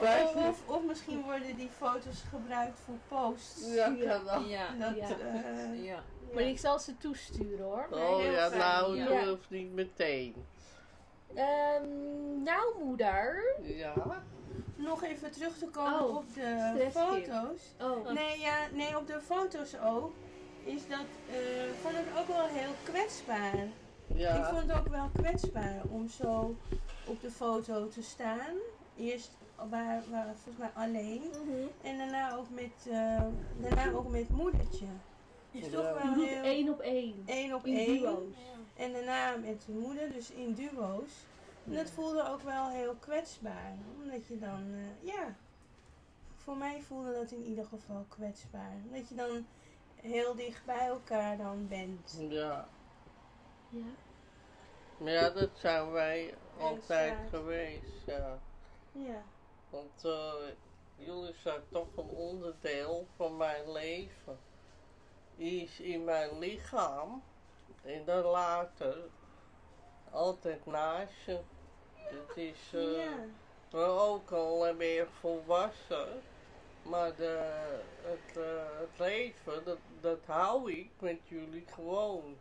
Of, 0.00 0.34
of, 0.34 0.62
of 0.66 0.82
misschien 0.82 1.22
worden 1.22 1.56
die 1.56 1.68
foto's 1.78 2.22
gebruikt 2.30 2.80
voor 2.84 2.94
posts. 3.08 3.74
Ja, 3.74 3.94
kan 4.06 4.28
ook. 4.30 4.46
Ja. 4.48 4.66
Dat, 4.78 4.96
Ja. 4.96 5.08
eh, 5.08 5.84
ja. 5.84 6.02
Maar 6.34 6.42
ik 6.42 6.58
zal 6.58 6.78
ze 6.78 6.96
toesturen 6.96 7.64
hoor. 7.64 7.86
Oh 7.90 8.22
ja, 8.22 8.48
nou, 8.48 8.96
ja. 8.96 9.06
dat 9.08 9.24
hoeft 9.28 9.50
niet 9.50 9.72
meteen. 9.72 10.34
Ehm, 11.34 12.42
nou 12.42 12.84
moeder. 12.84 13.44
Ja, 13.62 14.22
nog 14.76 15.02
even 15.02 15.30
terug 15.30 15.58
te 15.58 15.66
komen 15.66 16.04
Oh, 16.04 16.16
op 16.16 16.34
de 16.34 16.88
foto's. 16.90 17.74
Oh. 17.80 18.10
Nee, 18.12 18.40
ja, 18.40 18.56
nee, 18.72 18.98
op 18.98 19.06
de 19.06 19.20
foto's 19.20 19.74
ook. 19.84 20.12
Is 20.64 20.88
dat, 20.88 21.06
eh, 21.30 21.68
ik 21.68 21.74
vond 21.82 21.94
het 21.96 22.06
ook 22.18 22.26
wel 22.26 22.46
heel 22.46 22.72
kwetsbaar. 22.82 23.54
Ik 24.06 24.16
ja. 24.18 24.44
vond 24.54 24.62
het 24.70 24.78
ook 24.78 24.88
wel 24.88 25.08
kwetsbaar 25.12 25.82
om 25.90 26.08
zo 26.08 26.56
op 27.06 27.20
de 27.20 27.30
foto 27.30 27.88
te 27.88 28.02
staan. 28.02 28.54
Eerst 28.96 29.30
waar, 29.70 30.02
waar, 30.10 30.34
volgens 30.42 30.56
mij 30.58 30.84
alleen. 30.84 31.22
Mhm. 31.44 31.66
En 31.82 31.98
daarna 31.98 32.34
ook 32.36 32.50
met, 32.50 32.86
eh, 32.90 33.22
daarna 33.56 33.92
ook 33.92 34.08
met 34.08 34.28
moedertje. 34.28 34.86
Is 35.50 35.70
toch 35.70 35.82
Ja. 35.82 35.94
wel 36.04 36.14
Niet 36.14 36.28
heel... 36.28 36.42
één 36.42 36.68
op 36.68 36.80
één. 36.80 37.22
één 37.26 37.54
op 37.54 37.66
In 37.66 37.76
één. 37.76 38.34
En 38.76 38.92
daarna 38.92 39.36
met 39.36 39.62
de 39.66 39.72
moeder, 39.72 40.12
dus 40.12 40.30
in 40.30 40.54
duo's. 40.54 41.12
En 41.66 41.74
dat 41.74 41.90
voelde 41.90 42.28
ook 42.28 42.40
wel 42.40 42.68
heel 42.70 42.94
kwetsbaar. 43.00 43.72
Omdat 44.02 44.26
je 44.26 44.38
dan, 44.38 44.74
eh, 44.74 45.06
ja, 45.14 45.34
voor 46.36 46.56
mij 46.56 46.82
voelde 46.82 47.12
dat 47.12 47.30
in 47.30 47.44
ieder 47.44 47.64
geval 47.64 48.04
kwetsbaar. 48.08 48.76
Dat 48.92 49.08
je 49.08 49.14
dan 49.14 49.46
heel 49.94 50.34
dicht 50.34 50.64
bij 50.64 50.86
elkaar 50.86 51.36
dan 51.36 51.68
bent. 51.68 52.16
Ja. 52.28 52.68
Ja. 53.70 53.84
Maar 54.98 55.12
ja, 55.12 55.30
dat 55.30 55.50
zijn 55.54 55.90
wij 55.90 56.34
altijd 56.58 57.10
Exact. 57.12 57.28
geweest, 57.28 58.06
ja. 58.06 58.38
Ja, 58.92 59.22
Want 59.70 60.04
eh, 60.04 60.32
jullie 60.96 61.34
zijn 61.42 61.60
toch 61.70 61.96
een 61.96 62.08
onderdeel 62.08 63.06
van 63.16 63.36
mijn 63.36 63.72
leven. 63.72 64.38
Die 65.36 65.62
is 65.62 65.80
in 65.80 66.04
mijn 66.04 66.38
lichaam 66.38 67.22
en 67.82 68.04
dan 68.04 68.24
later 68.24 68.96
altijd 70.10 70.66
naast 70.66 71.24
je. 71.26 71.38
Het 71.94 72.36
is 72.36 72.70
ja, 72.70 73.24
maar 73.72 73.98
ook 73.98 74.30
al 74.30 74.74
meer 74.74 75.06
volwassen. 75.20 76.08
Maar 76.82 77.16
de, 77.16 77.40
het, 78.02 78.36
eh, 78.36 78.78
het 78.80 78.98
leven, 78.98 79.64
dat, 79.64 79.78
dat 80.00 80.18
hou 80.26 80.72
ik 80.72 80.90
met 80.98 81.18
jullie 81.28 81.64
gewoon. 81.72 82.36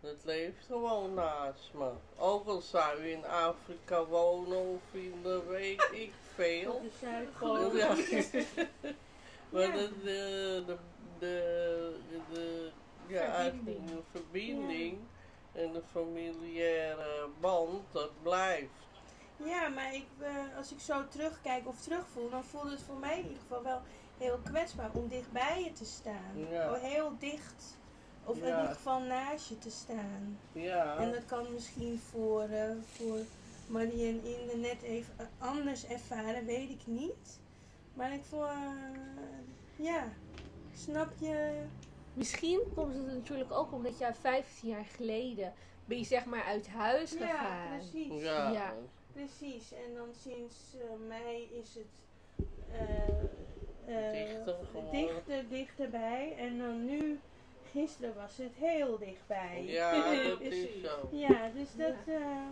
Dat 0.00 0.24
leeft 0.24 0.66
gewoon 0.66 1.14
naast 1.14 1.70
me. 1.72 1.90
Ook 2.18 2.46
al 2.46 2.60
zou 2.60 3.02
je 3.02 3.12
in 3.12 3.26
Afrika 3.26 4.04
wonen 4.04 4.58
of 4.58 4.82
in 4.90 5.20
de 5.22 5.42
weet 5.48 5.88
ik 5.92 6.12
veel. 6.34 6.80
de 6.80 6.90
Zuidpool. 7.00 7.76
Ja. 7.76 7.88
maar 9.50 9.62
Ja. 9.62 9.72
de, 9.72 9.90
de, 10.02 10.76
de, 11.18 11.96
de, 12.32 12.70
ja, 13.10 13.42
Verbinding. 13.42 13.86
de 13.86 14.02
verbinding 14.10 14.98
en 15.52 15.72
de 15.72 15.82
familiaire 15.90 17.28
band, 17.40 17.82
dat 17.92 18.10
blijft. 18.22 18.68
Ja, 19.36 19.68
maar 19.68 19.94
ik, 19.94 20.06
eh, 20.18 20.56
als 20.56 20.72
ik 20.72 20.80
zo 20.80 21.08
terugkijk 21.08 21.68
of 21.68 21.80
terugvoel, 21.80 22.30
dan 22.30 22.44
voelde 22.44 22.70
het 22.70 22.82
voor 22.82 22.96
mij 22.96 23.18
in 23.18 23.22
ieder 23.24 23.38
geval 23.42 23.62
wel 23.62 23.80
heel 24.18 24.38
kwetsbaar 24.44 24.90
om 24.92 25.08
dichtbij 25.08 25.62
je 25.64 25.72
te 25.72 25.84
staan. 25.84 26.46
Ja. 26.50 26.72
Oh, 26.72 26.80
heel 26.80 27.12
dicht. 27.18 27.78
Of 28.24 28.36
in 28.36 28.44
ieder 28.44 28.66
geval 28.68 29.00
naast 29.00 29.48
je 29.48 29.58
te 29.58 29.70
staan. 29.70 30.38
Ja, 30.52 30.96
En 30.96 31.12
dat 31.12 31.24
kan 31.26 31.52
misschien 31.52 32.00
voor, 32.10 32.42
eh 32.42 32.70
voor 32.96 33.18
Marie 33.66 34.08
en 34.08 34.24
Inde 34.24 34.56
net 34.56 34.82
even 34.82 35.14
anders 35.38 35.86
ervaren, 35.86 36.44
weet 36.44 36.70
ik 36.70 36.80
niet. 36.84 37.40
Maar 37.94 38.12
ik 38.12 38.22
voel, 38.28 38.46
eh, 38.46 38.58
ja, 39.76 40.04
snap 40.74 41.08
je? 41.18 41.62
Misschien 42.14 42.60
komt 42.74 42.94
het 42.94 43.06
natuurlijk 43.06 43.52
ook 43.52 43.72
omdat 43.72 43.98
jij 43.98 44.14
15 44.14 44.68
jaar 44.68 44.84
geleden 44.84 45.52
ben 45.84 45.98
je 45.98 46.04
zeg 46.04 46.24
maar 46.24 46.42
uit 46.44 46.68
huis 46.68 47.12
Ja, 47.12 47.18
gegaan. 47.26 47.78
precies. 47.78 48.22
ja. 48.22 48.50
Ja. 48.50 48.74
Precies. 49.12 49.72
En 49.72 49.94
dan 49.94 50.08
sinds 50.22 50.74
eh, 50.74 51.08
mei 51.08 51.48
is 51.62 51.74
het 51.74 52.02
eh, 52.72 53.08
eh, 53.86 54.90
Dichter 54.90 55.48
dichterbij. 55.48 56.34
En 56.38 56.58
dan 56.58 56.84
nu, 56.84 57.18
gisteren 57.72 58.14
was 58.14 58.36
het 58.36 58.52
heel 58.54 58.98
dichtbij. 58.98 59.64
Ja, 59.66 59.92
dat 60.28 60.40
is 60.40 60.66
zo. 60.82 61.08
Ja, 61.10 61.48
dus 61.54 61.68
dat, 61.76 61.94
eh, 62.06 62.46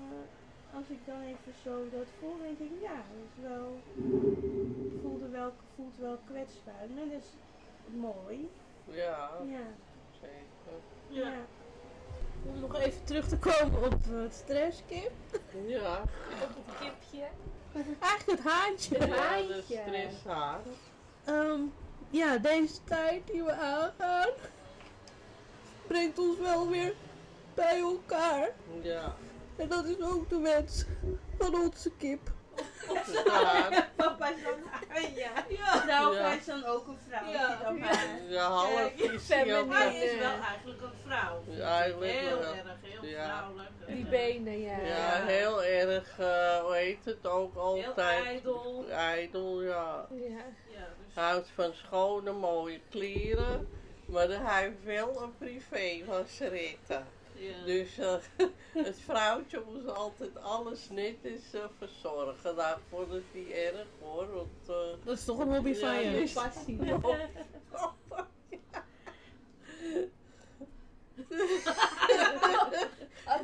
als 0.75 0.89
ik 0.89 0.99
dan 1.07 1.21
even 1.23 1.53
zo 1.65 1.89
dat 1.91 2.07
voel, 2.21 2.37
denk 2.43 2.59
ik, 2.59 2.81
ja, 2.83 2.95
dat 2.95 3.25
is 3.37 3.43
wel, 3.49 3.79
voelde 5.03 5.29
wel, 5.29 5.53
voelt 5.75 5.97
wel 5.99 6.19
kwetsbaar. 6.27 6.87
Maar 6.95 7.05
dat 7.05 7.23
is 7.23 7.29
mooi. 7.97 8.49
Ja, 8.91 9.31
Ja, 9.47 9.59
zeker. 10.21 10.79
ja. 11.09 11.33
Om 12.47 12.61
nog 12.61 12.79
even 12.81 13.05
terug 13.05 13.29
te 13.29 13.39
komen 13.39 13.85
op 13.85 13.93
het 14.09 14.35
stresskip. 14.35 15.11
Ja, 15.67 16.03
Op 16.43 16.55
het 16.67 16.77
kipje. 16.81 17.25
Eigenlijk 18.01 18.43
het 18.43 18.53
haantje. 18.53 18.99
ja 18.99 19.07
de 19.07 19.13
haantje. 19.13 19.83
stresshaar. 19.87 20.59
Ehm, 21.25 21.61
ja, 22.11 22.37
deze 22.39 22.85
tijd 22.85 23.27
die 23.27 23.43
we 23.43 23.53
aangaan, 23.53 24.29
brengt 25.87 26.19
ons 26.19 26.39
wel 26.39 26.69
weer 26.69 26.95
bij 27.55 27.79
elkaar. 27.81 28.51
Ja. 28.83 29.15
En 29.57 29.69
dat 29.69 29.85
is 29.85 30.01
ook 30.01 30.29
de 30.29 30.39
wens 30.39 30.85
van 31.39 31.55
onze 31.61 31.91
kip. 31.99 32.31
Papa 33.97 34.29
is 34.29 34.43
dan 34.43 34.55
ja. 35.15 35.31
Ja. 35.49 35.85
Nou, 35.85 36.15
Ja. 36.15 36.23
hij 36.23 36.37
is 36.37 36.45
dan 36.45 36.65
ook 36.65 36.87
een 36.87 36.99
vrouw. 37.09 37.31
Ja. 37.31 37.47
die 37.49 37.65
dan 37.65 37.77
ja 38.29 38.43
half 38.49 38.91
is 38.93 40.19
wel 40.19 40.31
eigenlijk 40.49 40.83
een 40.83 40.93
vrouw. 41.07 41.43
Ja, 41.49 41.81
eigenlijk 41.81 42.13
heel 42.13 42.39
wel. 42.39 42.53
erg, 42.55 42.65
heel 42.83 43.05
Ja. 43.05 43.25
vrouwelijk. 43.25 43.69
Die 43.87 44.05
En, 44.05 44.11
benen, 44.11 44.61
ja. 44.61 44.77
Ja, 44.79 45.25
heel 45.27 45.65
erg, 45.65 46.19
eh 46.19 46.59
hoe 46.61 46.75
heet 46.75 47.05
het 47.05 47.27
ook 47.27 47.53
Heel 47.55 47.63
altijd? 47.63 48.25
ijdel. 48.25 48.85
Ijdel, 48.91 49.63
ja. 49.63 50.07
Ja. 50.11 50.27
Ja, 50.69 50.87
dus 51.07 51.15
Houdt 51.15 51.49
van 51.55 51.73
schone, 51.75 52.33
mooie 52.33 52.81
kleren. 52.91 53.69
Maar 54.07 54.29
hij 54.29 54.63
heeft 54.63 54.85
wel 54.85 55.23
een 55.23 55.37
privé 55.39 56.05
van 56.07 56.25
Sarita. 56.27 57.03
Ja. 57.39 57.65
Dus 57.65 57.99
eh, 57.99 58.15
het 58.85 58.99
vrouwtje 59.01 59.63
moest 59.73 59.89
altijd 59.89 60.39
alles 60.43 60.89
netjes 60.89 61.53
eh, 61.53 61.65
verzorgen. 61.79 62.57
Ik 62.59 62.77
vond 62.89 63.13
het 63.13 63.35
niet 63.35 63.51
erg 63.51 63.87
hoor. 64.01 64.35
Want, 64.35 64.49
eh, 64.69 65.05
Dat 65.05 65.19
is 65.19 65.25
toch 65.25 65.39
een 65.39 65.55
hobby 65.55 65.75
van 65.75 65.95
Ja, 65.95 66.01
je? 66.01 66.19
dus- 66.19 66.33
Passie. 66.33 66.79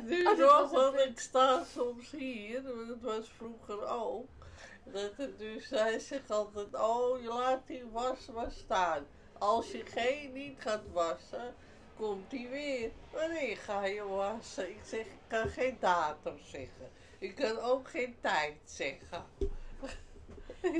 Nu 0.03 0.25
Oh, 0.25 0.37
nog, 0.37 0.71
want 0.71 0.99
ik 0.99 1.19
sta 1.19 1.63
soms 1.63 2.11
hier, 2.11 2.63
want 2.63 2.87
het 2.87 3.01
was 3.01 3.29
vroeger 3.37 3.87
ook. 3.87 4.27
Dat 4.83 5.11
het 5.17 5.39
dus, 5.39 5.69
hij 5.69 5.99
zegt 5.99 6.31
altijd, 6.31 6.75
oh 6.75 7.21
je 7.21 7.27
laat 7.27 7.67
die 7.67 7.83
was 7.91 8.25
maar 8.33 8.51
staan. 8.51 9.05
Als 9.37 9.71
je 9.71 9.85
geen 9.85 10.33
niet 10.33 10.55
gaat 10.61 10.83
wassen, 10.93 11.55
komt 11.97 12.29
die 12.29 12.47
weer. 12.47 12.91
Wanneer 13.11 13.57
ga 13.57 13.85
je 13.85 14.03
wassen? 14.03 14.69
Ik 14.69 14.81
zeg, 14.83 15.05
ik 15.05 15.19
kan 15.27 15.47
geen 15.47 15.77
datum 15.79 16.37
zeggen. 16.43 16.91
Ik 17.19 17.35
kan 17.35 17.59
ook 17.59 17.89
geen 17.89 18.15
tijd 18.21 18.57
zeggen. 18.63 19.23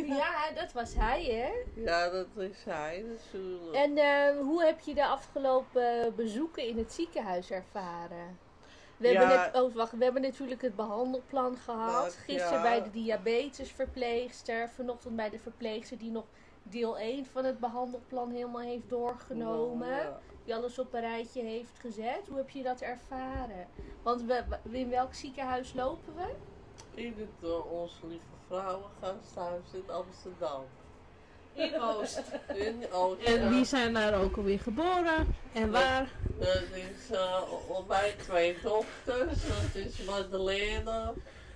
Ja, 0.05 0.51
dat 0.51 0.71
was 0.73 0.93
hij, 0.95 1.23
hè? 1.23 1.81
Ja, 1.81 2.09
dat 2.09 2.27
is 2.37 2.63
hij 2.63 3.05
natuurlijk. 3.07 3.75
En 3.75 3.97
eh, 3.97 4.39
hoe 4.39 4.63
heb 4.63 4.79
je 4.79 4.93
de 4.93 5.05
afgelopen 5.05 6.15
bezoeken 6.15 6.67
in 6.67 6.77
het 6.77 6.93
ziekenhuis 6.93 7.51
ervaren? 7.51 8.39
We, 8.97 9.07
hebben, 9.07 9.27
net, 9.27 9.55
oh, 9.55 9.75
wacht, 9.75 9.91
we 9.91 10.03
hebben 10.03 10.21
natuurlijk 10.21 10.61
het 10.61 10.75
behandelplan 10.75 11.57
gehad. 11.57 12.03
Dat, 12.03 12.13
Gisteren 12.13 12.57
ja. 12.57 12.61
bij 12.61 12.83
de 12.83 12.91
diabetesverpleegster. 12.91 14.69
Vanochtend 14.69 15.15
bij 15.15 15.29
de 15.29 15.39
verpleegster 15.39 15.97
die 15.97 16.11
nog 16.11 16.25
deel 16.63 16.97
1 16.97 17.25
van 17.25 17.45
het 17.45 17.59
behandelplan 17.59 18.31
helemaal 18.31 18.61
heeft 18.61 18.89
doorgenomen. 18.89 19.87
Ja. 19.87 20.19
Die 20.45 20.55
alles 20.55 20.79
op 20.79 20.93
een 20.93 20.99
rijtje 21.01 21.41
heeft 21.41 21.79
gezet. 21.79 22.27
Hoe 22.27 22.37
heb 22.37 22.49
je 22.49 22.63
dat 22.63 22.81
ervaren? 22.81 23.67
Want 24.03 24.21
we, 24.21 24.43
we- 24.63 24.77
in 24.77 24.89
welk 24.89 25.13
ziekenhuis 25.13 25.73
lopen 25.73 26.15
we? 26.15 26.33
In 26.93 27.13
het 27.17 27.49
uh, 27.49 27.71
Onze 27.71 28.07
Lieve 28.07 28.23
Vrouwengasthuis 28.47 29.63
in 29.73 29.83
Amsterdam. 29.89 30.63
In 31.53 31.81
Oost. 31.81 32.21
In 32.53 32.91
Oost. 32.91 33.23
En 33.23 33.49
wie 33.49 33.65
zijn 33.65 33.93
daar 33.93 34.21
ook 34.21 34.37
alweer 34.37 34.59
geboren? 34.59 35.35
En 35.53 35.71
waar? 35.71 36.09
Dat 36.39 36.61
is 36.73 37.11
uh, 37.11 37.41
op 37.67 37.87
mijn 37.87 38.13
twee 38.17 38.57
dochters. 38.63 39.47
Dat 39.47 39.75
is 39.85 40.03
Madeleine 40.03 41.13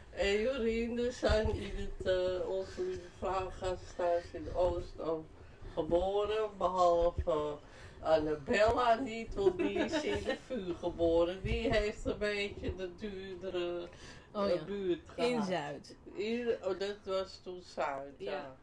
en 0.10 0.40
Jorine 0.42 1.12
zijn 1.12 1.56
in 1.56 1.72
het 1.76 2.08
uh, 2.08 2.50
Onze 2.50 2.82
Lieve 2.82 3.08
Vrouwengasthuis 3.18 4.24
in 4.32 4.48
Oost 4.56 5.00
ook 5.00 5.26
geboren. 5.74 6.50
Behalve 6.58 7.58
Annabella 8.02 8.94
niet, 8.96 9.34
want 9.34 9.58
die 9.58 9.74
is 9.74 10.04
in 10.04 10.24
de 10.24 10.38
vuur 10.46 10.76
geboren. 10.76 11.42
Die 11.42 11.74
heeft 11.74 12.06
een 12.06 12.18
beetje 12.18 12.76
de 12.76 12.96
duurdere 12.96 13.90
Oh 14.34 14.48
uh, 14.48 14.56
ja. 14.56 14.64
buurt 14.64 15.02
gehad. 15.08 15.30
In 15.30 15.44
Zuid. 15.44 15.96
In- 16.14 16.58
oh, 16.64 16.80
dat 16.80 16.98
was 17.06 17.40
toen 17.44 17.62
Zuid, 17.62 18.14
ja. 18.18 18.32
Ja. 18.32 18.56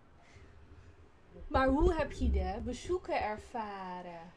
Maar 1.49 1.69
hoe 1.69 1.95
heb 1.95 2.13
je 2.13 2.31
de 2.31 2.61
bezoeken 2.65 3.23
ervaren? 3.23 4.33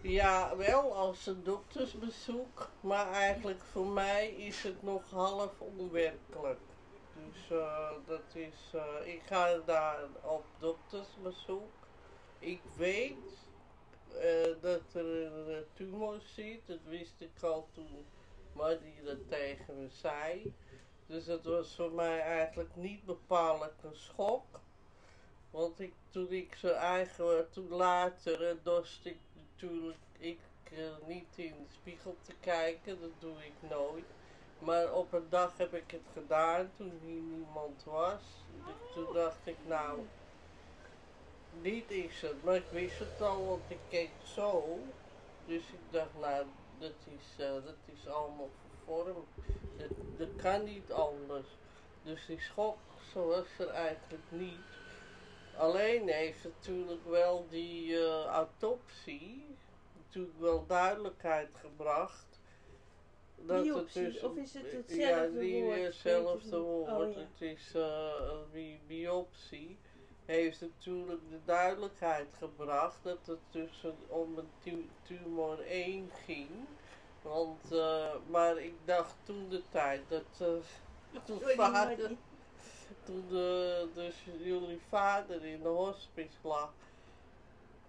Ja, 0.00 0.56
wel 0.56 0.94
als 0.94 1.26
een 1.26 1.42
doktersbezoek, 1.42 2.70
maar 2.80 3.12
eigenlijk 3.12 3.62
voor 3.62 3.86
mij 3.86 4.28
is 4.30 4.62
het 4.62 4.82
nog 4.82 5.10
half 5.10 5.60
onwerkelijk. 5.60 6.60
Dus 7.14 7.58
eh, 7.58 7.90
dat 8.06 8.34
is, 8.34 8.72
eh, 8.74 9.14
ik 9.14 9.22
ga 9.26 9.58
daar 9.66 9.98
op 10.22 10.44
doktersbezoek. 10.58 11.72
Ik 12.38 12.60
weet 12.76 13.43
eh, 14.14 14.54
dat 14.60 14.94
er 14.94 15.24
een 15.24 15.54
eh, 15.54 15.62
tumor 15.72 16.20
zit, 16.20 16.60
dat 16.66 16.82
wist 16.88 17.20
ik 17.20 17.42
al 17.42 17.68
toen 17.72 18.06
maar 18.54 18.78
die 18.80 19.02
dat 19.04 19.28
tegen 19.28 19.80
me 19.80 19.88
zei. 19.88 20.54
Dus 21.06 21.24
dat 21.24 21.44
was 21.44 21.74
voor 21.74 21.92
mij 21.92 22.20
eigenlijk 22.20 22.76
niet 22.76 23.04
bepaald 23.04 23.72
een 23.82 23.96
schok. 23.96 24.60
Want 25.50 25.80
ik, 25.80 25.92
toen 26.10 26.32
ik 26.32 26.54
zo 26.54 26.68
eigen, 26.68 27.50
toen 27.50 27.68
later 27.68 28.48
eh, 28.48 28.56
dorst 28.62 29.04
ik 29.04 29.18
natuurlijk 29.34 29.98
ik, 30.18 30.38
eh, 30.64 31.06
niet 31.06 31.28
in 31.34 31.54
de 31.66 31.74
spiegel 31.74 32.16
te 32.22 32.32
kijken, 32.40 33.00
dat 33.00 33.10
doe 33.18 33.44
ik 33.44 33.70
nooit. 33.70 34.04
Maar 34.58 34.92
op 34.92 35.12
een 35.12 35.28
dag 35.28 35.56
heb 35.56 35.74
ik 35.74 35.90
het 35.90 36.08
gedaan 36.12 36.70
toen 36.76 36.92
hier 37.02 37.20
niemand 37.20 37.84
was. 37.84 38.22
Toen 38.94 39.12
dacht 39.12 39.46
ik, 39.46 39.56
nou, 39.66 39.98
niet 41.62 41.90
is 41.90 42.20
het. 42.20 42.44
Maar 42.44 42.56
ik 42.56 42.68
wist 42.70 42.98
het 42.98 43.22
al, 43.22 43.46
want 43.46 43.62
ik 43.68 43.78
keek 43.88 44.10
zo. 44.34 44.78
Dus 45.46 45.62
ik 45.62 45.80
dacht, 45.90 46.18
nou, 46.20 46.46
dat 46.78 46.92
is, 47.18 47.44
eh, 47.44 47.52
dat 47.52 47.76
is 47.84 48.08
allemaal 48.08 48.50
vervormd. 48.68 49.28
Dat, 49.76 49.88
dat 50.16 50.28
kan 50.36 50.64
niet 50.64 50.92
anders. 50.92 51.46
Dus 52.02 52.26
die 52.26 52.40
schok, 52.40 52.78
zo 53.12 53.26
was 53.26 53.46
er 53.58 53.68
eigenlijk 53.68 54.24
niet. 54.28 54.82
Alleen 55.56 56.08
heeft 56.08 56.44
natuurlijk 56.44 57.06
wel 57.06 57.46
die 57.50 57.98
eh, 57.98 58.24
autopsie 58.24 59.56
natuurlijk 59.96 60.40
wel 60.40 60.66
duidelijkheid 60.66 61.48
gebracht. 61.60 62.40
Dat 63.36 63.62
Biopsie, 63.62 64.02
het 64.02 64.12
dus, 64.12 64.22
of 64.22 64.36
is 64.36 64.54
het 64.54 64.70
ja, 64.70 64.76
hetzelfde 64.76 65.38
die, 65.38 65.62
woord? 65.62 65.74
Weet 65.74 65.84
hetzelfde 65.84 66.38
je 66.38 66.44
niet. 66.44 66.54
woord. 66.54 66.90
Oh, 66.90 67.12
ja. 67.12 67.18
Het 67.18 67.40
is 67.40 67.74
eh, 67.74 68.32
die 68.52 68.80
biopsie 68.86 69.78
heeft 70.24 70.60
natuurlijk 70.60 71.20
de 71.30 71.38
duidelijkheid 71.44 72.28
gebracht 72.38 72.98
dat 73.02 73.26
het 73.26 73.38
dus 73.50 73.84
om 74.06 74.38
een 74.38 74.50
tu- 74.62 74.88
tumor 75.02 75.58
1 75.60 76.10
ging. 76.24 76.48
Want, 77.22 77.72
eh, 77.72 78.14
maar 78.26 78.58
ik 78.58 78.74
dacht 78.84 79.14
toen 79.24 79.48
de 79.48 79.62
tijd 79.70 80.02
dat 80.08 80.22
eh, 80.38 81.20
toen 81.24 81.40
vader, 81.40 82.10
toen 83.04 83.24
de, 83.28 83.88
dus 83.94 84.14
jullie 84.42 84.80
vader 84.88 85.44
in 85.44 85.62
de 85.62 85.68
hospice 85.68 86.36
lag. 86.42 86.72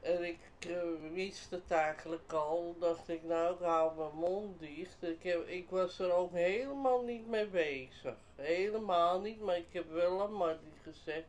En 0.01 0.23
ik 0.23 0.39
eh, 0.59 0.77
wist 1.13 1.49
het 1.51 1.71
eigenlijk 1.71 2.33
al, 2.33 2.75
dacht 2.79 3.09
ik 3.09 3.23
nou 3.23 3.53
ik 3.53 3.59
hou 3.61 3.95
mijn 3.97 4.15
mond 4.15 4.59
dicht. 4.59 5.03
Ik, 5.03 5.23
heb, 5.23 5.47
ik 5.47 5.69
was 5.69 5.99
er 5.99 6.11
ook 6.13 6.31
helemaal 6.31 7.01
niet 7.01 7.27
mee 7.27 7.47
bezig. 7.47 8.15
Helemaal 8.35 9.19
niet, 9.21 9.41
maar 9.41 9.57
ik 9.57 9.73
heb 9.73 9.91
wel 9.91 10.21
aan 10.21 10.33
Marty 10.33 10.65
gezegd. 10.83 11.25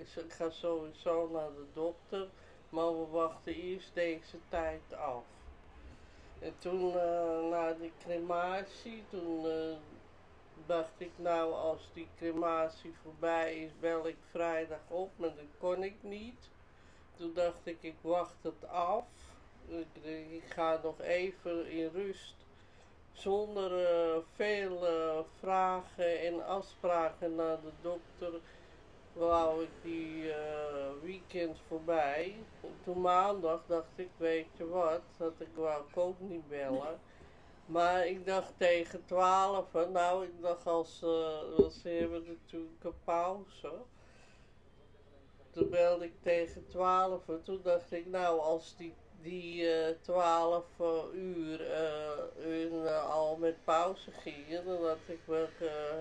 Ik 0.00 0.08
zeg, 0.08 0.24
ik 0.24 0.32
ga 0.32 0.50
sowieso 0.50 1.28
naar 1.32 1.48
de 1.48 1.66
dokter, 1.74 2.28
maar 2.68 2.98
we 2.98 3.06
wachten 3.10 3.54
eerst 3.54 3.94
deze 3.94 4.36
tijd 4.48 4.94
af. 4.94 5.24
En 6.38 6.54
toen 6.58 6.98
eh, 6.98 7.48
na 7.50 7.72
die 7.72 7.92
crematie, 8.04 9.04
toen 9.10 9.46
eh, 9.46 9.76
dacht 10.66 10.92
ik 10.96 11.10
nou 11.16 11.52
als 11.52 11.90
die 11.92 12.08
crematie 12.16 12.94
voorbij 13.02 13.56
is, 13.56 13.70
bel 13.80 14.06
ik 14.06 14.16
vrijdag 14.30 14.80
op, 14.88 15.10
maar 15.16 15.34
dat 15.34 15.44
kon 15.58 15.82
ik 15.82 15.96
niet. 16.00 16.48
Toen 17.16 17.34
dacht 17.34 17.60
ik, 17.66 17.78
ik 17.80 17.96
wacht 18.00 18.42
het 18.42 18.68
af. 18.68 19.04
Ik, 19.66 20.04
ik 20.30 20.44
ga 20.48 20.80
nog 20.82 21.00
even 21.00 21.70
in 21.70 21.90
rust. 21.92 22.34
Zonder 23.12 23.86
eh, 23.86 24.18
veel 24.34 24.86
eh, 24.86 25.18
vragen 25.38 26.20
en 26.20 26.46
afspraken 26.46 27.34
naar 27.34 27.60
de 27.60 27.72
dokter 27.82 28.40
wou 29.12 29.62
ik 29.62 29.70
die 29.82 30.32
eh, 30.32 30.90
weekend 31.02 31.58
voorbij. 31.68 32.34
En 32.62 32.74
toen 32.84 33.00
maandag 33.00 33.62
dacht 33.66 33.92
ik, 33.94 34.10
weet 34.16 34.46
je 34.56 34.68
wat, 34.68 35.00
dat 35.16 35.32
ik 35.38 35.54
wou 35.54 35.84
ook 35.94 36.20
niet 36.20 36.48
bellen. 36.48 37.00
Maar 37.66 38.06
ik 38.06 38.26
dacht 38.26 38.52
tegen 38.56 39.04
12, 39.04 39.72
nou 39.92 40.24
ik 40.24 40.40
dacht 40.40 40.66
als, 40.66 41.00
want 41.56 41.72
ze 41.72 41.88
hebben 41.88 42.24
natuurlijk 42.26 42.84
een 42.84 43.04
pauze. 43.04 43.72
Toen 45.50 45.70
belde 45.70 46.04
ik 46.04 46.14
tegen 46.22 46.66
12 46.68 47.28
en 47.28 47.42
toen 47.42 47.60
dacht 47.62 47.92
ik, 47.92 48.06
nou 48.06 48.40
als 48.40 48.76
die, 48.76 48.94
die 49.22 49.72
eh 49.72 49.94
12 50.00 50.64
eh, 50.78 50.86
uur 51.14 51.68
al 52.90 53.36
met 53.36 53.64
pauze 53.64 54.10
gingen, 54.10 54.64
dan 54.64 54.86
had 54.86 54.98
ik, 55.06 55.20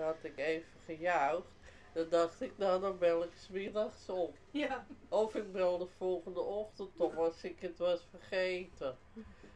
had 0.04 0.17
ik 0.22 0.38
even 0.38 0.80
gejuicht. 0.86 1.59
Dan 1.93 2.10
dacht 2.10 2.41
ik, 2.41 2.58
nou 2.58 2.82
dan 2.82 2.97
bel 2.97 3.23
ik 3.23 3.32
's 3.36 3.47
middags 3.47 4.10
op. 4.10 4.36
Ja. 4.52 4.86
Of 5.10 5.36
ik 5.36 5.52
bel 5.52 5.78
de 5.78 5.88
volgende 5.97 6.39
ochtend 6.39 6.89
op 6.97 7.17
als 7.17 7.43
ik 7.43 7.60
het 7.60 7.78
was 7.78 8.08
vergeten. 8.10 8.97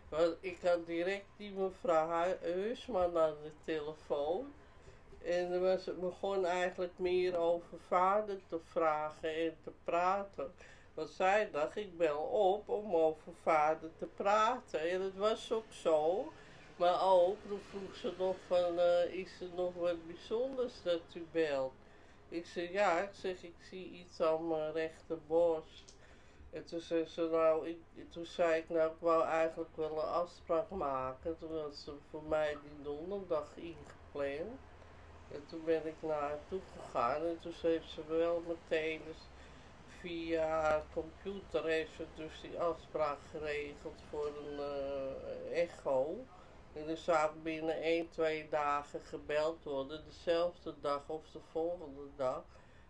Want 0.09 0.35
ik 0.39 0.57
had 0.63 0.85
direct 0.85 1.25
die 1.37 1.51
mevrouw 1.51 2.35
Heusman 2.39 3.17
aan 3.17 3.35
de 3.43 3.51
telefoon. 3.63 4.53
En 5.23 5.51
er 5.51 5.59
was, 5.59 5.85
het 5.85 5.99
begon 5.99 6.45
eigenlijk 6.45 6.93
meer 6.95 7.37
over 7.37 7.79
vader 7.87 8.39
te 8.47 8.59
vragen 8.63 9.35
en 9.35 9.57
te 9.63 9.71
praten. 9.83 10.53
Want 10.93 11.09
zij 11.09 11.49
dacht, 11.51 11.75
ik 11.75 11.97
bel 11.97 12.21
op 12.21 12.69
om 12.69 12.95
over 12.95 13.33
vader 13.41 13.89
te 13.97 14.05
praten. 14.05 14.79
En 14.79 15.01
het 15.01 15.17
was 15.17 15.51
ook 15.51 15.71
zo. 15.71 16.31
Maar 16.75 17.03
ook, 17.03 17.37
toen 17.47 17.61
vroeg 17.69 17.95
ze 17.95 18.13
nog 18.17 18.35
van, 18.47 18.79
eh, 18.79 19.13
is 19.13 19.41
er 19.41 19.49
nog 19.55 19.73
wat 19.73 20.07
bijzonders 20.07 20.73
dat 20.83 21.01
u 21.13 21.25
belt? 21.31 21.73
Ik 22.33 22.45
zei, 22.45 22.71
ja, 22.71 22.99
ik 22.99 23.13
zeg, 23.13 23.43
ik 23.43 23.55
zie 23.69 23.89
iets 23.89 24.21
aan 24.21 24.47
mijn 24.47 24.71
rechterborst. 24.71 25.93
En 26.49 26.65
toen 26.65 26.79
zei 26.79 27.05
ze, 27.05 27.27
nou, 27.31 27.67
ik, 27.67 27.77
toen 28.09 28.25
zei 28.25 28.61
ik, 28.61 28.69
nou, 28.69 28.91
ik 28.91 28.97
wou 28.99 29.23
eigenlijk 29.23 29.75
wel 29.75 29.91
een 29.91 30.09
afspraak 30.09 30.69
maken. 30.69 31.37
Toen 31.37 31.59
had 31.59 31.75
ze 31.75 31.93
voor 32.09 32.23
mij 32.23 32.57
die 32.63 32.83
donderdag 32.83 33.47
ingepland. 33.55 34.59
En 35.31 35.45
toen 35.47 35.63
ben 35.65 35.87
ik 35.87 35.95
naar 35.99 36.19
haar 36.19 36.39
toe 36.47 36.61
gegaan 36.77 37.21
en 37.21 37.39
toen 37.39 37.53
heeft 37.61 37.89
ze 37.89 38.01
wel 38.07 38.43
meteen 38.47 39.01
dus 39.05 39.17
via 39.99 40.47
haar 40.47 40.83
computer 40.93 41.65
heeft 41.65 41.95
ze 41.95 42.05
dus 42.15 42.41
die 42.41 42.59
afspraak 42.59 43.17
geregeld 43.31 44.01
voor 44.09 44.27
een 44.27 44.59
eh, 44.59 45.61
echo. 45.61 46.25
En 46.73 46.87
dan 46.87 46.97
zou 46.97 47.35
binnen 47.39 47.81
1, 47.81 48.09
2 48.09 48.49
dagen 48.49 49.01
gebeld 49.01 49.63
worden, 49.63 50.03
dezelfde 50.05 50.79
dag 50.81 51.09
of 51.09 51.29
de 51.31 51.39
volgende 51.51 52.15
dag. 52.15 52.43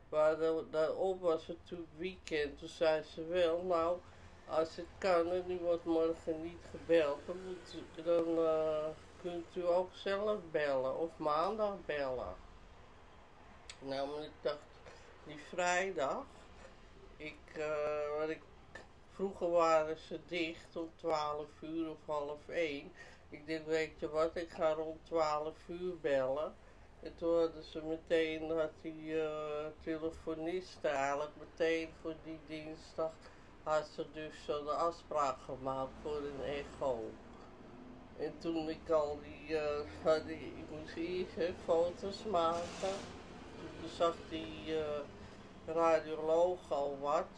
Maar 0.09 0.37
da- 0.37 0.63
daarop 0.71 1.21
was 1.21 1.47
het 1.47 1.57
natuurlijk 1.57 1.89
weekend. 1.97 2.57
Toen 2.57 2.67
zei 2.67 3.01
ze 3.03 3.25
wel, 3.25 3.63
nou, 3.63 3.99
als 4.45 4.75
het 4.75 4.87
kan 4.97 5.31
en 5.31 5.51
u 5.51 5.59
wordt 5.59 5.85
morgen 5.85 6.41
niet 6.41 6.65
gebeld, 6.69 7.25
dan, 7.25 7.43
moet 7.43 7.83
dan 8.05 8.37
eh, 8.37 8.89
kunt 9.17 9.55
u 9.55 9.65
ook 9.67 9.93
zelf 9.93 10.39
bellen 10.51 10.97
of 10.97 11.17
maandag 11.17 11.85
bellen. 11.85 12.35
Nou, 13.79 14.09
maar 14.09 14.23
ik 14.23 14.33
dacht, 14.41 14.79
die 15.23 15.39
vrijdag, 15.49 16.25
ik, 17.17 17.61
wat 18.17 18.29
ik, 18.29 18.41
vroeger 19.09 19.49
waren 19.49 19.97
ze 19.97 20.19
dicht 20.25 20.75
om 20.75 20.91
12 20.95 21.61
uur 21.61 21.89
of 21.89 22.05
half 22.05 22.47
1. 22.47 22.93
Ik 23.33 23.47
denk, 23.47 23.65
weet 23.65 23.99
je 23.99 24.09
wat, 24.09 24.35
ik 24.35 24.49
ga 24.49 24.73
rond 24.73 25.05
12 25.05 25.67
uur 25.67 25.99
bellen. 25.99 26.53
En 26.99 27.15
toen 27.15 27.39
hadden 27.39 27.63
ze 27.63 27.81
meteen, 27.83 28.49
had 28.49 28.71
die 28.81 29.21
eh 29.21 29.65
telefoniste 29.83 30.87
eigenlijk 30.87 31.35
meteen 31.35 31.89
voor 32.01 32.15
die 32.23 32.39
dinsdag, 32.47 33.11
had 33.63 33.87
ze 33.87 34.05
dus 34.11 34.43
zo'n 34.45 34.77
afspraak 34.77 35.41
gemaakt 35.41 35.91
voor 36.01 36.17
een 36.17 36.43
echo. 36.43 37.11
En 38.17 38.37
toen 38.39 38.69
ik 38.69 38.89
al 38.89 39.19
die, 39.21 39.57
eh, 39.57 40.03
had 40.03 40.27
ik 40.27 40.69
moest 40.69 40.95
eerst 40.95 41.35
hè, 41.35 41.53
foto's 41.63 42.23
maken. 42.23 42.95
Toen 43.79 43.89
zag 43.89 44.15
die 44.29 44.79
eh, 44.79 44.99
radioloog 45.65 46.71
al 46.71 46.99
wat. 46.99 47.31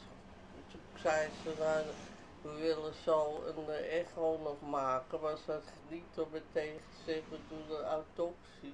Toen 0.72 0.82
zei 0.94 1.30
ze, 1.44 1.54
nou, 1.60 1.86
we 2.46 2.62
willen 2.62 2.94
zo 2.94 3.44
een 3.46 3.70
eh, 3.70 4.00
echo 4.00 4.40
nog 4.44 4.62
maken. 4.70 5.20
Maar 5.20 5.38
ze 5.38 5.52
had 5.52 5.64
niet 5.90 6.18
om 6.18 6.28
meteen 6.32 6.80
gezegd, 6.90 7.30
we 7.30 7.38
doen 7.48 7.78
een 7.78 7.84
autopsie. 7.84 8.74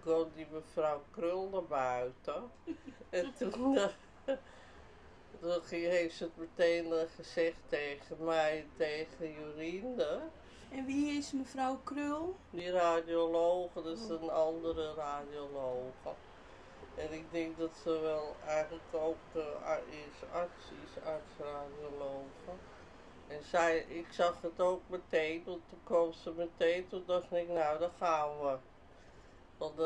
kwam 0.00 0.30
die 0.34 0.46
mevrouw 0.50 1.02
Krul 1.10 1.48
naar 1.48 1.64
buiten. 1.64 2.50
en 3.10 3.32
toen, 3.38 3.76
eh, 3.76 4.34
toen 5.40 5.62
heeft 5.68 6.16
ze 6.16 6.24
het 6.24 6.36
meteen 6.36 6.92
eh, 6.92 6.98
gezegd 7.16 7.56
tegen 7.66 8.24
mij, 8.24 8.66
tegen 8.76 9.32
Jorinde. 9.32 10.20
En 10.70 10.84
wie 10.84 11.18
is 11.18 11.32
mevrouw 11.32 11.80
Krul? 11.84 12.36
Die 12.50 12.70
radioloog, 12.70 13.72
dat 13.72 13.86
is 13.86 14.08
een 14.08 14.30
andere 14.30 14.94
radioloog. 14.94 15.94
En 16.94 17.12
ik 17.12 17.24
denk 17.30 17.58
dat 17.58 17.70
ze 17.82 18.00
wel 18.00 18.36
eigenlijk 18.46 18.84
ook 18.92 19.16
ar- 19.64 19.88
is 19.88 20.28
arts, 20.32 20.64
is 20.84 21.02
arts-radioloog. 21.04 22.24
En 23.28 23.42
zij, 23.44 23.78
ik 23.78 24.06
zag 24.10 24.42
het 24.42 24.60
ook 24.60 24.82
meteen, 24.86 25.42
want 25.44 25.62
toen 25.68 25.80
kwam 25.84 26.12
ze 26.12 26.32
meteen, 26.32 26.88
toen 26.88 27.02
dacht 27.06 27.32
ik, 27.32 27.48
nou, 27.48 27.78
dan 27.78 27.90
gaan 27.98 28.40
we. 28.40 28.56
Want, 29.58 29.76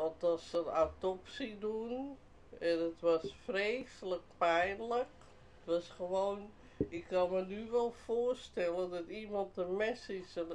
want 0.00 0.22
als 0.22 0.50
ze 0.50 0.58
een 0.58 0.64
autopsie 0.64 1.58
doen, 1.58 2.18
en 2.58 2.78
het 2.78 3.00
was 3.00 3.34
vreselijk 3.44 4.22
pijnlijk. 4.38 5.08
Het 5.58 5.64
was 5.64 5.88
gewoon, 5.88 6.50
ik 6.88 7.04
kan 7.08 7.30
me 7.30 7.44
nu 7.44 7.70
wel 7.70 7.92
voorstellen 7.92 8.90
dat 8.90 9.06
iemand 9.06 9.56
een 9.56 9.76
mes 9.76 10.08
in 10.08 10.24
zijn, 10.24 10.46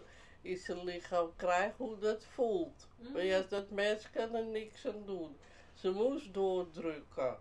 in 0.42 0.58
zijn 0.58 0.84
lichaam 0.84 1.32
krijgt, 1.36 1.78
hoe 1.78 1.98
dat 2.00 2.26
voelt. 2.34 2.88
Maar 3.14 3.24
ja, 3.24 3.42
dat 3.50 3.70
mens 3.70 4.10
kan 4.12 4.36
er 4.36 4.46
niks 4.46 4.88
aan 4.88 5.04
doen. 5.06 5.38
Ze 5.74 5.92
moest 5.92 6.34
doordrukken. 6.34 7.38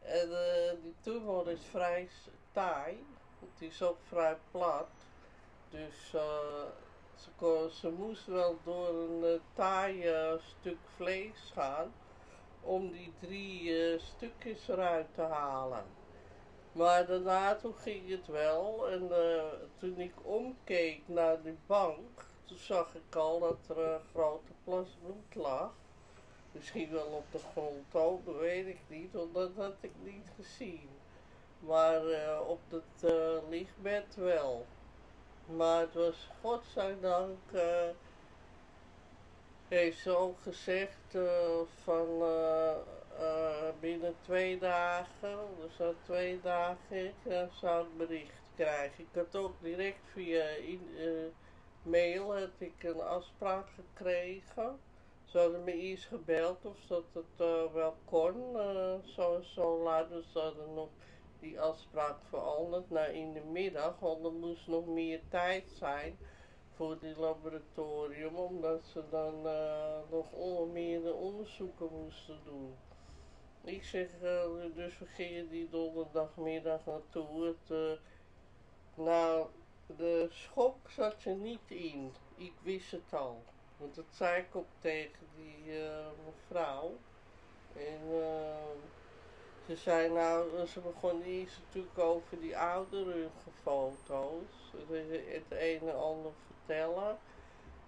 En 0.00 0.30
eh, 0.30 0.72
die 0.82 0.94
tumor 1.00 1.50
is 1.50 1.64
vrij 1.70 2.08
taai. 2.52 3.06
Het 3.52 3.70
is 3.70 3.82
ook 3.82 3.98
vrij 4.08 4.36
plat. 4.50 4.88
Dus, 5.70 6.14
eh, 6.14 6.66
Ze, 7.14 7.28
kon, 7.36 7.94
moest 7.94 8.26
wel 8.26 8.58
door 8.64 8.88
een 8.88 9.24
eh, 9.24 9.40
taai 9.54 10.04
stuk 10.38 10.78
vlees 10.96 11.52
gaan 11.54 11.92
om 12.60 12.90
die 12.90 13.12
drie 13.20 13.82
eh, 13.82 14.00
stukjes 14.00 14.68
eruit 14.68 15.14
te 15.14 15.22
halen. 15.22 15.84
Maar 16.72 17.06
daarna 17.06 17.54
toen 17.54 17.74
ging 17.74 18.08
het 18.08 18.26
wel 18.26 18.88
en 18.90 19.10
toen 19.78 19.98
ik 19.98 20.14
omkeek 20.22 21.02
naar 21.06 21.42
die 21.42 21.58
bank, 21.66 22.24
toen 22.44 22.56
zag 22.56 22.94
ik 22.94 23.14
al 23.14 23.40
dat 23.40 23.58
er 23.68 23.78
een 23.78 24.00
grote 24.10 24.52
plas 24.64 24.88
bloed 25.02 25.34
lag. 25.34 25.72
Misschien 26.52 26.90
wel 26.90 27.06
op 27.06 27.24
de 27.32 27.38
grond 27.52 27.94
ook, 27.94 28.24
dat 28.24 28.36
weet 28.36 28.66
ik 28.66 28.80
niet, 28.88 29.12
want 29.12 29.34
dat 29.34 29.50
had 29.56 29.76
ik 29.80 29.92
niet 30.02 30.30
gezien. 30.36 30.88
Maar 31.66 32.06
eh, 32.06 32.40
op 32.48 32.60
het 32.68 33.10
eh, 33.12 33.48
lichtbed 33.48 34.14
wel. 34.14 34.66
Maar 35.56 35.80
het 35.80 35.94
was 35.94 36.28
godzijdank, 36.40 37.38
eh 37.52 37.88
heeft 39.68 39.98
ze 39.98 40.16
ook 40.16 40.40
gezegd 40.42 41.16
van 41.82 42.22
binnen 43.80 44.14
twee 44.20 44.58
dagen, 44.58 45.38
dus 45.60 45.78
na 45.78 45.92
twee 46.04 46.40
dagen 46.40 47.12
eh, 47.22 47.42
zou 47.60 47.86
ik 47.86 47.96
bericht 47.96 48.40
krijgen. 48.56 49.04
Ik 49.04 49.14
had 49.14 49.36
ook 49.36 49.54
direct 49.60 50.00
via 50.12 50.44
in, 50.44 50.80
mail 51.82 52.34
had 52.34 52.50
ik 52.58 52.82
een 52.82 53.00
afspraak 53.00 53.66
gekregen. 53.74 54.78
Ze 55.24 55.38
hadden 55.38 55.64
me 55.64 55.72
eerst 55.72 56.06
gebeld 56.06 56.64
of 56.64 56.76
dat 56.86 57.04
het 57.12 57.46
wel 57.72 57.96
kon, 58.04 58.56
zo, 59.04 59.40
zo 59.42 59.82
laat, 59.82 60.08
dus 60.08 60.32
ze 60.32 60.38
hadden 60.38 60.74
nog 60.74 60.88
die 61.44 61.60
afspraak 61.60 62.16
veranderd 62.28 62.90
naar 62.90 63.12
in 63.12 63.32
de 63.32 63.40
middag, 63.40 63.98
want 63.98 64.24
er 64.24 64.32
moest 64.32 64.66
nog 64.66 64.86
meer 64.86 65.20
tijd 65.28 65.70
zijn 65.78 66.16
voor 66.76 66.98
die 66.98 67.18
laboratorium, 67.18 68.36
omdat 68.36 68.84
ze 68.84 69.02
dan 69.10 69.46
eh, 69.46 69.98
nog 70.10 70.32
onder 70.32 70.66
meer 70.66 71.02
de 71.02 71.12
onderzoeken 71.12 71.88
moesten 72.02 72.38
doen. 72.44 72.74
Ik 73.64 73.84
zeg, 73.84 74.08
eh, 74.22 74.46
dus 74.74 74.98
we 74.98 75.06
gingen 75.06 75.48
die 75.48 75.68
donderdagmiddag 75.70 76.86
naartoe. 76.86 77.46
Het, 77.46 77.70
eh, 77.70 77.98
nou, 79.04 79.46
de 79.96 80.26
schok 80.30 80.90
zat 80.90 81.24
er 81.24 81.36
niet 81.36 81.70
in. 81.70 82.12
Ik 82.36 82.54
wist 82.62 82.90
het 82.90 83.14
al. 83.14 83.42
Want 83.76 83.94
dat 83.94 84.04
zei 84.10 84.42
ik 84.42 84.56
ook 84.56 84.70
tegen 84.80 85.26
die 85.36 85.72
mevrouw. 86.24 86.96
En 87.76 88.00
eh, 88.10 89.03
ze 89.66 89.76
zei 89.76 90.10
nou, 90.12 90.66
ze 90.66 90.80
begon 90.80 91.22
eerst 91.22 91.58
natuurlijk 91.66 91.98
over 91.98 92.40
die 92.40 92.58
oudere 92.58 93.28
foto's. 93.62 94.72
Het 94.88 95.42
een 95.48 95.80
en 95.88 95.98
ander 96.00 96.32
vertellen. 96.46 97.18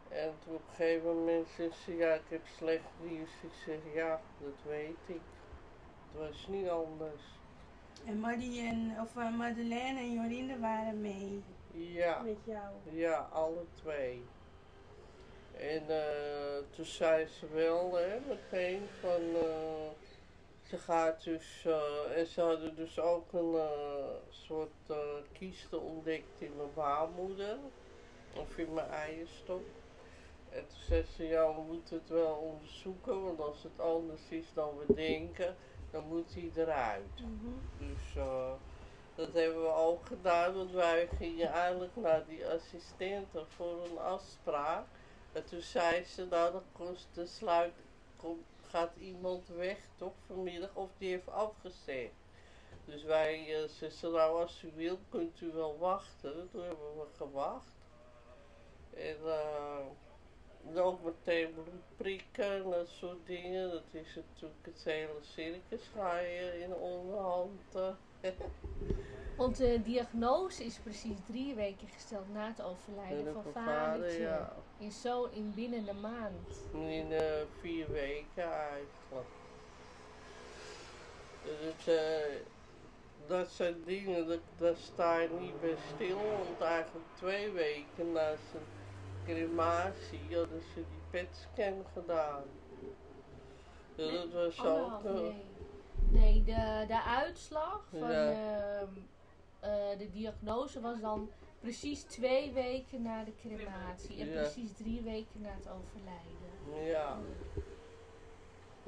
En 0.08 0.32
toen 0.44 0.54
op 0.54 0.60
een 0.68 0.74
gegeven 0.74 1.06
moment 1.14 1.46
zei 1.56 1.70
ze, 1.84 1.96
ja, 1.96 2.14
ik 2.14 2.22
heb 2.28 2.40
slecht 2.56 2.82
nieuws. 3.02 3.30
Ik 3.42 3.50
zeg, 3.64 3.76
ja, 3.94 4.20
dat 4.38 4.54
weet 4.66 4.96
ik. 5.06 5.20
Het 6.12 6.28
was 6.28 6.46
niet 6.48 6.68
anders. 6.68 7.22
En 8.06 8.18
Maddie 8.20 8.66
en, 8.68 8.96
of 9.00 9.16
eh, 9.16 9.36
Madeleine 9.36 9.98
en 9.98 10.12
Jorinde 10.12 10.58
waren 10.58 11.00
mee 11.00 11.42
Ja, 11.70 12.20
met 12.22 12.36
jou. 12.44 12.74
ja, 12.90 13.28
alle 13.32 13.64
twee. 13.74 14.24
En 15.58 15.82
eh, 15.88 16.56
toen 16.70 16.84
zei 16.84 17.26
ze 17.26 17.46
wel, 17.52 17.94
hè, 17.94 18.18
meteen 18.28 18.82
van, 19.00 19.20
eh, 19.34 19.90
ze 20.68 20.78
gaat 20.78 21.24
dus, 21.24 21.64
eh, 21.64 22.18
en 22.18 22.26
ze 22.26 22.40
hadden 22.40 22.74
dus 22.74 22.98
ook 22.98 23.32
een 23.32 23.54
eh, 23.54 24.08
soort 24.28 24.92
kiesten 25.32 25.80
ontdekt 25.80 26.40
in 26.40 26.56
mijn 26.56 26.74
baarmoeder, 26.74 27.56
of 28.34 28.58
in 28.58 28.74
mijn 28.74 28.90
eierstok. 28.90 29.62
En 30.50 30.66
toen 30.66 30.78
zei 30.88 31.04
ze, 31.16 31.24
ja, 31.24 31.54
we 31.54 31.60
moeten 31.60 31.96
het 31.98 32.08
wel 32.08 32.34
onderzoeken, 32.34 33.24
want 33.24 33.40
als 33.40 33.62
het 33.62 33.80
anders 33.80 34.28
is 34.28 34.46
dan 34.54 34.70
we 34.78 34.94
denken, 34.94 35.56
dan 35.90 36.04
moet 36.08 36.34
hij 36.34 36.50
eruit. 36.54 37.22
Dus 37.78 38.16
eh, 38.16 38.52
dat 39.14 39.32
hebben 39.32 39.62
we 39.62 39.72
ook 39.74 40.06
gedaan, 40.06 40.54
want 40.54 40.70
wij 40.70 41.08
gingen 41.18 41.48
eigenlijk 41.48 41.96
naar 41.96 42.26
die 42.26 42.46
assistente 42.46 43.44
voor 43.48 43.84
een 43.84 43.98
afspraak. 43.98 44.86
En 45.32 45.44
toen 45.44 45.60
zei 45.60 46.04
ze, 46.04 46.26
nou 46.30 46.52
dan 46.52 46.62
kost 46.72 47.08
de 47.14 47.26
sluit, 47.26 47.74
komt, 48.16 48.44
gaat 48.68 48.96
iemand 48.96 49.48
weg 49.48 49.78
toch 49.96 50.12
vanmiddag 50.26 50.74
of 50.74 50.90
die 50.98 51.08
heeft 51.08 51.28
afgezegd. 51.28 52.12
Dus 52.84 53.02
wij 53.02 53.62
uh, 53.62 53.68
ze 53.68 53.90
zei, 53.90 54.12
nou 54.12 54.42
als 54.42 54.62
u 54.62 54.72
wilt 54.74 55.00
kunt 55.08 55.40
u 55.40 55.52
wel 55.52 55.78
wachten. 55.78 56.48
Toen 56.50 56.62
hebben 56.62 56.96
we 56.96 57.06
gewacht. 57.16 57.74
En 58.94 59.16
eh, 60.74 60.86
ook 60.86 61.02
meteen 61.02 61.54
bloed 61.54 61.96
prikken 61.96 62.52
en 62.52 62.70
dat 62.70 62.88
soort 62.88 63.26
dingen. 63.26 63.70
Dat 63.70 63.82
is 63.90 64.14
natuurlijk 64.14 64.66
het 64.66 64.84
hele 64.84 65.18
circus 65.20 65.90
ga 65.94 66.18
je 66.18 66.58
in 66.60 66.74
onderhand. 66.74 67.60
eh. 69.36 69.42
Want 69.42 69.56
de 69.56 69.82
diagnose 69.82 70.64
is 70.64 70.78
precies 70.78 71.16
drie 71.26 71.54
weken 71.54 71.88
gesteld 71.88 72.32
na 72.32 72.46
het 72.46 72.62
overlijden 72.62 73.26
En 73.26 73.32
van 73.32 73.52
vadertje. 73.52 74.20
ja. 74.20 74.52
In 74.78 74.92
zo 74.92 75.24
in 75.24 75.52
binnen 75.54 75.88
een 75.88 76.00
maand. 76.00 76.60
In 76.72 77.12
eh, 77.12 77.42
vier 77.60 77.90
weken 77.90 78.52
eigenlijk. 78.52 79.28
Dus, 81.42 81.86
eh, 81.96 82.34
dat 83.26 83.48
zijn 83.48 83.82
dingen, 83.84 84.26
dat, 84.28 84.38
daar 84.58 84.76
sta 84.76 85.18
je 85.18 85.28
niet 85.40 85.60
bij 85.60 85.76
stil. 85.94 86.16
Want 86.16 86.60
eigenlijk 86.60 87.06
twee 87.16 87.50
weken 87.50 88.12
na 88.12 88.34
zijn 88.50 88.62
crematie 89.24 90.20
hadden 90.36 90.62
ze 90.74 90.74
die 90.74 91.00
petscan 91.10 91.84
gedaan. 91.92 92.42
Dus 93.94 94.12
dat 94.12 94.32
was 94.32 94.64
ook... 94.64 95.04
Eh, 95.04 95.12
nee. 95.12 95.44
Nee, 96.10 96.44
de, 96.44 96.84
de 96.86 97.02
uitslag 97.02 97.84
van 97.90 98.10
Ja. 98.10 98.30
ehm, 98.80 98.88
eh, 99.66 99.98
de 99.98 100.10
diagnose 100.12 100.80
was 100.80 101.00
dan 101.00 101.30
precies 101.60 102.02
twee 102.02 102.52
weken 102.52 103.02
na 103.02 103.24
de 103.24 103.32
crematie. 103.40 104.20
En 104.20 104.28
Ja. 104.28 104.40
precies 104.40 104.72
drie 104.76 105.00
weken 105.00 105.40
na 105.40 105.48
het 105.48 105.68
overlijden. 105.68 106.84
Ja. 106.86 107.16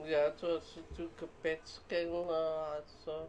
Ja, 0.03 0.19
het 0.19 0.41
was 0.41 0.77
natuurlijk 0.89 1.21
een 1.21 1.29
petscan. 1.41 2.29
had 2.29 2.85
ze, 3.05 3.21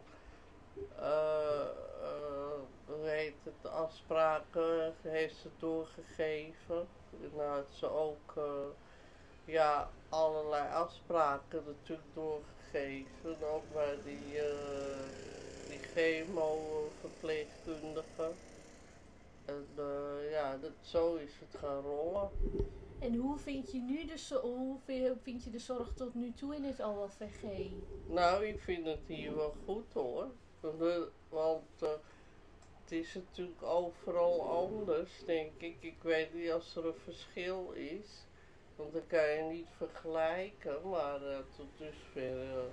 hoe 2.86 3.08
heet 3.08 3.34
het, 3.42 3.54
de 3.62 3.68
afspraken 3.68 4.94
heeft 5.02 5.36
ze 5.36 5.48
doorgegeven. 5.58 6.86
En 7.22 7.30
dan 7.36 7.46
had 7.46 7.66
ze 7.72 7.90
ook, 7.90 8.32
eh, 8.36 8.64
ja, 9.44 9.90
allerlei 10.08 10.68
afspraken 10.72 11.62
natuurlijk 11.66 12.08
doorgegeven. 12.14 13.42
Ook 13.42 13.72
bij 13.72 13.98
die, 14.04 14.38
eh 14.40 15.08
die 15.68 15.78
chemo-verpleegkundige. 15.78 18.30
En 19.44 19.66
zo 20.80 21.14
is 21.14 21.38
het 21.38 21.60
gaan 21.60 21.80
rollen. 21.82 22.30
En 22.98 23.14
hoe 23.14 23.38
vind 23.38 23.72
je 23.72 23.78
nu 23.78 24.04
de, 24.06 24.18
zo- 24.18 24.40
hoe 24.40 24.78
vi- 24.84 25.12
vind 25.22 25.44
je 25.44 25.50
de 25.50 25.58
zorg 25.58 25.92
tot 25.94 26.14
nu 26.14 26.32
toe 26.32 26.54
in 26.54 26.64
het 26.64 26.82
OLVG? 26.82 27.70
Nou, 28.06 28.46
ik 28.46 28.60
vind 28.60 28.86
het 28.86 29.06
hier 29.06 29.36
wel 29.36 29.54
goed 29.64 29.92
hoor. 29.92 30.26
Want, 31.28 31.82
eh, 31.82 31.88
het 32.82 32.92
is 32.92 33.14
natuurlijk 33.14 33.62
overal 33.62 34.42
anders, 34.48 35.22
denk 35.26 35.60
ik. 35.60 35.76
Ik 35.82 36.02
weet 36.02 36.34
niet 36.34 36.50
als 36.50 36.76
er 36.76 36.86
een 36.86 36.94
verschil 36.94 37.70
is. 37.72 38.26
Want 38.76 38.92
dan 38.92 39.06
kan 39.06 39.28
je 39.28 39.42
niet 39.42 39.68
vergelijken. 39.76 40.88
Maar 40.88 41.22
eh, 41.22 41.38
tot 41.56 41.78
dusver 41.78 42.56
eh, 42.56 42.64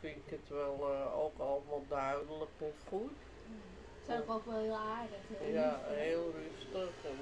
vind 0.00 0.16
ik 0.16 0.30
het 0.30 0.48
wel 0.48 0.86
ook 1.12 1.38
allemaal 1.38 1.86
duidelijk 1.88 2.50
en 2.60 2.74
goed. 2.88 3.12
Zijn 4.06 4.20
ook, 4.22 4.30
ook 4.30 4.44
wel 4.46 4.58
heel 4.60 4.76
aardig. 4.76 5.18
heel 5.38 5.52
Ja, 5.54 5.80
heel 5.88 6.32
rustig. 6.34 6.90
En 7.04 7.18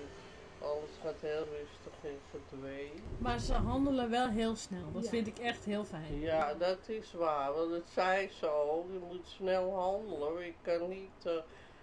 alles 0.62 0.90
gaat 1.02 1.20
heel 1.20 1.44
rustig 1.44 1.92
en 2.02 2.18
gedwee. 2.30 2.92
Maar 3.18 3.38
ze 3.38 3.52
handelen 3.52 4.10
wel 4.10 4.28
heel 4.28 4.56
snel. 4.56 4.92
Dat 4.92 5.04
Ja. 5.04 5.08
vind 5.10 5.26
ik 5.26 5.38
echt 5.38 5.64
heel 5.64 5.84
fijn. 5.84 6.20
Ja, 6.20 6.54
dat 6.54 6.78
is 6.88 7.12
waar. 7.12 7.52
Want 7.52 7.70
het 7.70 7.88
zei 7.92 8.28
ze 8.38 8.48
ook. 8.48 8.86
Je 8.92 8.98
moet 9.08 9.26
snel 9.26 9.74
handelen. 9.74 10.46
Ik 10.46 10.54
kan 10.62 10.88
niet... 10.88 11.24
eh, 11.24 11.32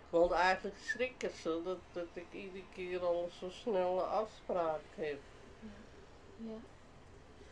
want 0.10 0.32
eigenlijk 0.32 0.78
schrikken 0.78 1.30
ze 1.42 1.62
dat, 1.64 1.78
dat 1.92 2.06
ik 2.14 2.26
iedere 2.32 2.64
keer 2.74 3.00
al 3.06 3.30
zo'n 3.40 3.52
snelle 3.52 4.02
afspraak 4.02 4.82
heb. 4.96 5.20
Ja. 6.38 6.54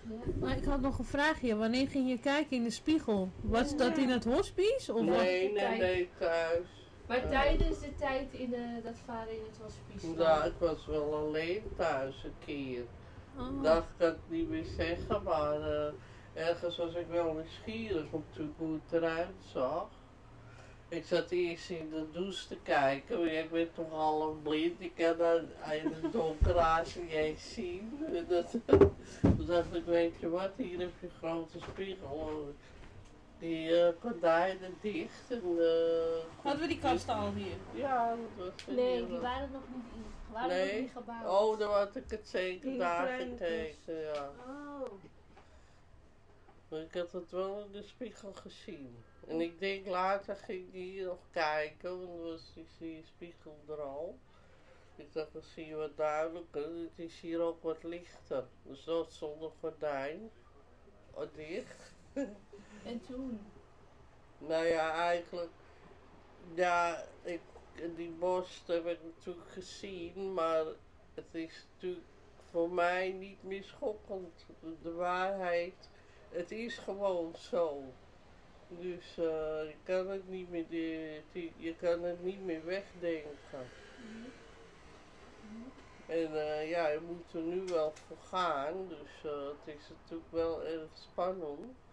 Ja. 0.09 0.15
Maar 0.39 0.57
ik 0.57 0.63
had 0.65 0.81
nog 0.81 0.97
een 0.99 1.05
vraagje. 1.05 1.55
Wanneer 1.55 1.87
ging 1.87 2.09
je 2.09 2.19
kijken 2.19 2.57
in 2.57 2.63
de 2.63 2.69
spiegel? 2.71 3.29
Was 3.41 3.75
dat 3.77 3.97
in 3.97 4.09
het 4.09 4.23
hospice? 4.23 4.93
Of? 4.93 5.01
Nee, 5.01 5.51
nee, 5.51 5.77
nee, 5.77 6.09
thuis. 6.19 6.67
Maar 7.07 7.29
tijdens 7.29 7.79
de 7.79 7.95
tijd 7.95 8.33
in 8.33 8.49
de, 8.49 8.79
dat 8.83 8.95
vader 9.05 9.33
in 9.33 9.43
het 9.47 9.59
hospice. 9.61 10.21
Ja, 10.21 10.43
ik 10.43 10.53
was 10.59 10.85
wel 10.85 11.15
alleen 11.15 11.63
thuis 11.77 12.23
een 12.23 12.33
keer. 12.45 12.83
Oh. 13.37 13.63
Dat 13.63 13.85
kan 13.97 14.09
ik 14.09 14.17
niet 14.27 14.49
meer 14.49 14.65
zeggen, 14.77 15.23
maar 15.23 15.61
eh, 15.61 15.93
ergens 16.33 16.77
was 16.77 16.93
ik 16.93 17.07
wel 17.09 17.33
nieuwsgierig 17.33 18.05
natuurlijk 18.11 18.57
hoe 18.57 18.79
het 18.83 19.01
eruit 19.01 19.35
zag. 19.53 19.87
Ik 20.87 21.05
zat 21.05 21.31
eerst 21.31 21.69
in 21.69 21.89
de 21.89 22.05
douche 22.11 22.47
te 22.47 22.57
kijken, 22.63 23.19
maar 23.19 23.27
ik 23.27 23.51
ben 23.51 23.73
toch 23.73 23.91
half 23.91 24.41
blind. 24.43 24.81
Ik 24.81 24.91
kan 24.95 25.17
dan 25.17 25.39
in 25.71 25.91
het 26.01 26.11
donker 26.11 26.57
haast 26.57 27.01
niet 27.01 27.11
eens 27.11 27.53
zien. 27.53 27.99
En 28.13 28.25
Dat, 28.29 28.51
toen 29.37 29.45
dacht 29.45 29.75
ik, 29.75 29.85
weet 29.85 30.13
je 30.19 30.29
wat, 30.29 30.51
hier 30.55 30.79
heb 30.79 30.91
je 30.99 31.07
een 31.07 31.11
grote 31.17 31.59
spiegel. 31.59 32.53
Die 33.39 33.81
eh 33.81 33.93
gordijnen 34.01 34.75
dicht. 34.81 35.31
En, 35.31 35.41
eh, 35.59 36.43
Hadden 36.43 36.61
we 36.61 36.67
die 36.67 36.79
kasten 36.79 37.13
al 37.15 37.31
hier? 37.33 37.55
Ja, 37.73 38.15
dat 38.37 38.45
was 38.67 38.75
Nee, 38.75 39.05
die 39.05 39.13
erg. 39.13 39.21
waren 39.21 39.51
nog 39.51 39.61
niet 39.73 39.83
in. 39.93 40.05
Waren 40.33 40.57
nog 40.57 40.67
Nee? 40.67 40.81
niet 40.81 40.91
gebouwd. 40.91 41.41
Oh, 41.41 41.59
dan 41.59 41.71
had 41.71 41.95
ik 41.95 42.03
het 42.11 42.27
zeker 42.27 42.69
Die 42.69 42.77
daar 42.79 43.07
gekeken, 43.19 43.95
ja. 44.01 44.31
Oh. 44.47 44.91
Maar 46.69 46.79
ik 46.79 46.93
had 46.93 47.11
het 47.11 47.31
wel 47.31 47.59
in 47.65 47.71
de 47.71 47.83
spiegel 47.83 48.33
gezien. 48.33 48.95
En 49.27 49.41
ik 49.41 49.59
denk 49.59 49.85
later 49.87 50.35
ging 50.35 50.67
ik 50.67 50.73
hier 50.73 51.05
nog 51.05 51.19
kijken, 51.31 51.89
want 51.97 52.07
dan 52.09 52.21
was 52.21 52.51
die, 52.53 52.67
die 52.77 53.03
spiegel 53.05 53.57
er 53.67 53.81
al. 53.81 54.17
Ik 54.95 55.13
dacht, 55.13 55.33
dan 55.33 55.41
zie 55.41 55.65
je 55.65 55.75
wat 55.75 55.97
duidelijker. 55.97 56.61
Het 56.63 56.91
is 56.95 57.19
hier 57.19 57.41
ook 57.41 57.63
wat 57.63 57.83
lichter. 57.83 58.43
Dus 58.63 58.83
dat 58.83 59.11
zonder 59.11 59.51
gordijn. 59.59 60.29
Oh, 61.13 61.23
dicht. 61.33 61.93
En 62.85 63.01
toen? 63.07 63.39
Nou 64.37 64.65
ja, 64.65 64.91
eigenlijk. 64.91 65.51
Ja, 66.53 67.03
ik, 67.23 67.41
die 67.95 68.09
borst 68.09 68.67
heb 68.67 68.85
ik 68.85 68.99
natuurlijk 69.03 69.49
gezien, 69.49 70.33
maar 70.33 70.63
het 71.13 71.25
is 71.31 71.65
natuurlijk 71.73 72.05
voor 72.51 72.69
mij 72.69 73.11
niet 73.11 73.43
meer 73.43 73.63
schokkend. 73.63 74.45
De 74.81 74.93
waarheid, 74.93 75.89
het 76.29 76.51
is 76.51 76.77
gewoon 76.77 77.35
zo. 77.37 77.83
Dus 78.67 79.17
eh, 79.17 79.63
je 79.67 79.75
kan 79.83 80.07
het 80.09 80.29
niet 80.29 80.49
meer, 80.49 80.65
je 81.57 81.75
kan 81.79 82.03
het 82.03 82.23
niet 82.23 82.45
meer 82.45 82.65
wegdenken. 82.65 83.69
En 86.05 86.47
eh, 86.47 86.69
ja, 86.69 86.87
je 86.87 86.99
moet 86.99 87.33
er 87.33 87.41
nu 87.41 87.63
wel 87.65 87.93
voor 88.07 88.17
gaan, 88.17 88.87
dus 88.87 89.31
eh, 89.31 89.47
het 89.47 89.75
is 89.75 89.89
natuurlijk 89.89 90.31
wel 90.31 90.63
erg 90.63 90.89
spannend. 90.93 91.84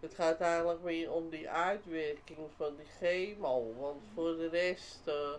Het 0.00 0.14
gaat 0.14 0.40
eigenlijk 0.40 0.82
meer 0.82 1.12
om 1.12 1.30
die 1.30 1.50
uitwerking 1.50 2.38
van 2.56 2.76
die 2.76 2.86
chemo. 2.86 3.74
Want 3.78 4.02
voor 4.14 4.36
de 4.36 4.48
rest, 4.48 5.06
eh, 5.06 5.34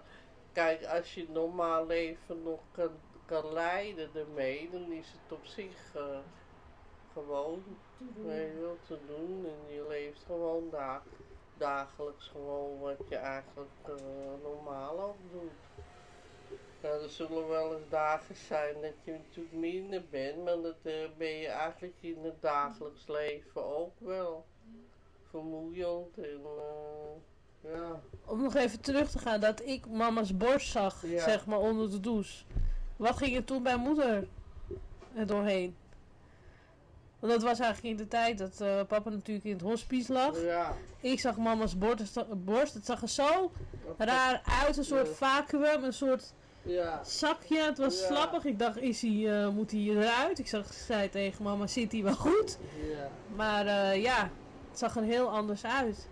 kijk, 0.52 0.86
als 0.86 1.14
je 1.14 1.26
normaal 1.30 1.86
leven 1.86 2.44
nog 2.44 2.60
kan, 2.72 2.92
kan 3.26 3.54
leiden 3.54 4.10
ermee, 4.14 4.70
dan 4.72 4.92
is 4.92 5.08
het 5.12 5.32
op 5.32 5.46
zich 5.46 5.96
eh, 5.96 6.18
gewoon 7.14 7.64
je 8.16 8.58
wel, 8.60 8.78
te 8.88 8.98
doen. 9.08 9.46
En 9.46 9.74
je 9.74 9.86
leeft 9.88 10.24
gewoon 10.26 10.70
da 10.70 11.02
dagelijks 11.58 12.28
gewoon 12.28 12.80
wat 12.80 13.08
je 13.10 13.16
eigenlijk 13.16 13.72
eh, 13.86 13.94
normaal 14.44 15.02
ook 15.02 15.18
doet. 15.32 15.83
Nou, 16.84 17.04
er 17.04 17.10
zullen 17.10 17.48
wel 17.48 17.74
eens 17.76 17.90
dagen 17.90 18.36
zijn 18.48 18.74
dat 18.82 18.94
je 19.04 19.12
natuurlijk 19.12 19.56
minder 19.56 20.04
bent, 20.10 20.44
maar 20.44 20.62
dat 20.62 20.76
eh, 20.82 20.94
ben 21.18 21.38
je 21.38 21.48
eigenlijk 21.48 21.96
in 22.00 22.18
het 22.22 22.42
dagelijks 22.42 23.08
leven 23.08 23.66
ook 23.78 23.94
wel. 23.98 24.46
Vermoeiend 25.30 26.18
en 26.18 26.42
eh, 26.44 27.72
ja. 27.72 28.02
Om 28.26 28.42
nog 28.42 28.56
even 28.56 28.82
terug 28.82 29.10
te 29.12 29.20
gaan, 29.20 29.40
dat 29.40 29.66
ik 29.66 29.88
mama's 29.88 30.38
borst 30.38 30.72
zag, 30.72 31.06
Ja. 31.06 31.24
zeg 31.24 31.46
maar, 31.46 31.60
onder 31.60 31.92
de 31.92 32.00
douche. 32.00 32.44
Wat 32.98 33.18
ging 33.18 33.36
er 33.36 33.44
toen 33.44 33.64
bij 33.64 33.78
moeder 33.78 34.28
er 35.16 35.28
doorheen? 35.28 35.76
Want 37.20 37.34
dat 37.34 37.44
was 37.44 37.60
eigenlijk 37.60 37.94
in 37.94 38.04
de 38.04 38.08
tijd 38.08 38.38
dat 38.38 38.62
eh, 38.62 38.82
papa 38.88 39.10
natuurlijk 39.10 39.46
in 39.46 39.54
het 39.54 39.62
hospice 39.62 40.14
lag. 40.14 40.42
Ja. 40.42 40.76
Ik 41.00 41.20
zag 41.20 41.38
mama's 41.38 41.78
borst, 41.78 42.44
borst. 42.44 42.74
Het 42.74 42.86
zag 42.86 43.02
er 43.02 43.10
zo 43.10 43.52
raar 43.98 44.42
uit, 44.66 44.78
een 44.78 44.84
soort 44.84 45.10
vacuüm, 45.10 45.84
een 45.84 45.94
soort 45.94 46.34
Ja. 46.64 47.04
zakje. 47.04 47.62
Het 47.62 47.78
was 47.78 48.00
Ja. 48.00 48.06
slappig. 48.08 48.46
Ik 48.46 48.60
dacht, 48.60 48.78
is 48.78 49.02
hij, 49.02 49.42
eh, 49.42 49.50
moet 49.50 49.72
hij 49.72 49.80
eruit? 49.80 50.40
Ik 50.40 50.48
zag, 50.48 50.74
zei 50.74 51.10
tegen 51.10 51.44
mama, 51.44 51.68
zit 51.68 51.92
hij 51.92 52.04
wel 52.04 52.16
goed? 52.16 52.58
Ja. 52.92 53.10
Maar 53.36 53.66
eh, 53.68 54.02
ja, 54.02 54.32
het 54.70 54.80
zag 54.80 54.96
er 54.96 55.04
heel 55.04 55.30
anders 55.30 55.66
uit. 55.66 56.10